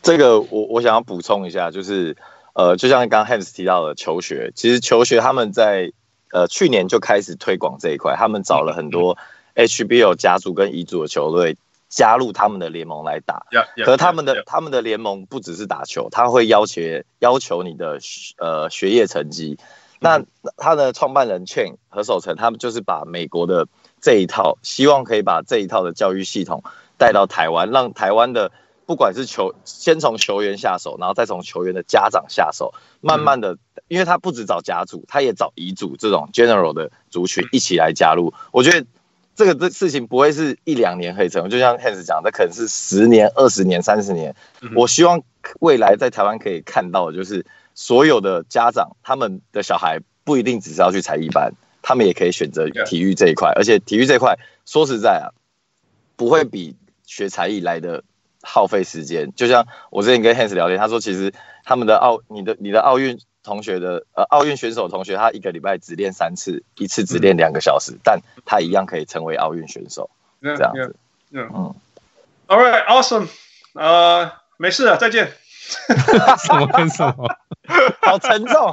[0.01, 2.15] 这个我我想要补充一下，就是
[2.53, 5.91] 呃，就像刚刚 Hans 提到的求学，其实求学他们在
[6.31, 9.17] 呃去年就开始推广这一块，他们找了很多
[9.55, 11.57] HBO 家族跟乙组的球队。
[11.91, 14.43] 加入他们的联盟来打，yeah, yeah, 可是他们的 yeah.
[14.45, 16.83] 他们的联盟不只是打球，他会要求
[17.17, 17.97] 要求你的
[18.37, 19.57] 呃学业成绩。
[19.99, 20.21] 那
[20.55, 23.67] 他的创办人 Chen 何守成，他们就是把美国的
[23.99, 26.61] 这一套，希望可以把这一套的教育系统
[26.99, 28.51] 带到台湾，让台湾的
[28.89, 33.55] 不管是球，先从球员下手，然后再从球员的家长下手，慢慢的，
[33.87, 38.87] 因为他不只找甲组，他也找乙组这种 general 的族群一起来加入，我觉得。
[39.35, 44.35] 这个这事情不会是一两年可以成功，就像 Hans 讲的，可能是十年、二十年、三十年。
[44.75, 45.21] 我希望
[45.61, 53.53] 未来在台湾可以看到的，就是所有的家长，他们的小孩不一定只是要去才艺班，他们也可以选择体育这一块。
[53.55, 55.31] 而且体育这一块，说实在啊，
[56.17, 56.75] 不会比
[57.05, 58.03] 学才艺来的
[58.41, 59.33] 耗费时间。
[59.35, 61.33] 就像我之前跟 Hans 聊天，他说其实
[61.63, 63.19] 他们的奥，你的你的奥运。
[63.41, 70.09] 同学的呃，奥运选手同学，他一个礼拜只练三次，一次只练两个小时，嗯、但他一样可以成为奥运选手。
[70.41, 70.95] Yeah, 这样子，
[71.31, 71.73] 嗯
[72.47, 73.29] ，All right, awesome，
[73.73, 75.31] 呃，没事了，再见。
[76.45, 77.33] 什么跟什么？
[78.01, 78.71] 好沉重，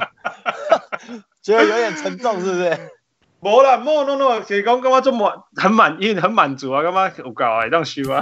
[1.41, 2.77] 觉得有点沉重，是不是？
[3.39, 8.21] 没啦，没，no no，其实讲干嘛这么很满意，很满足啊，干嘛有搞啊，这样修啊。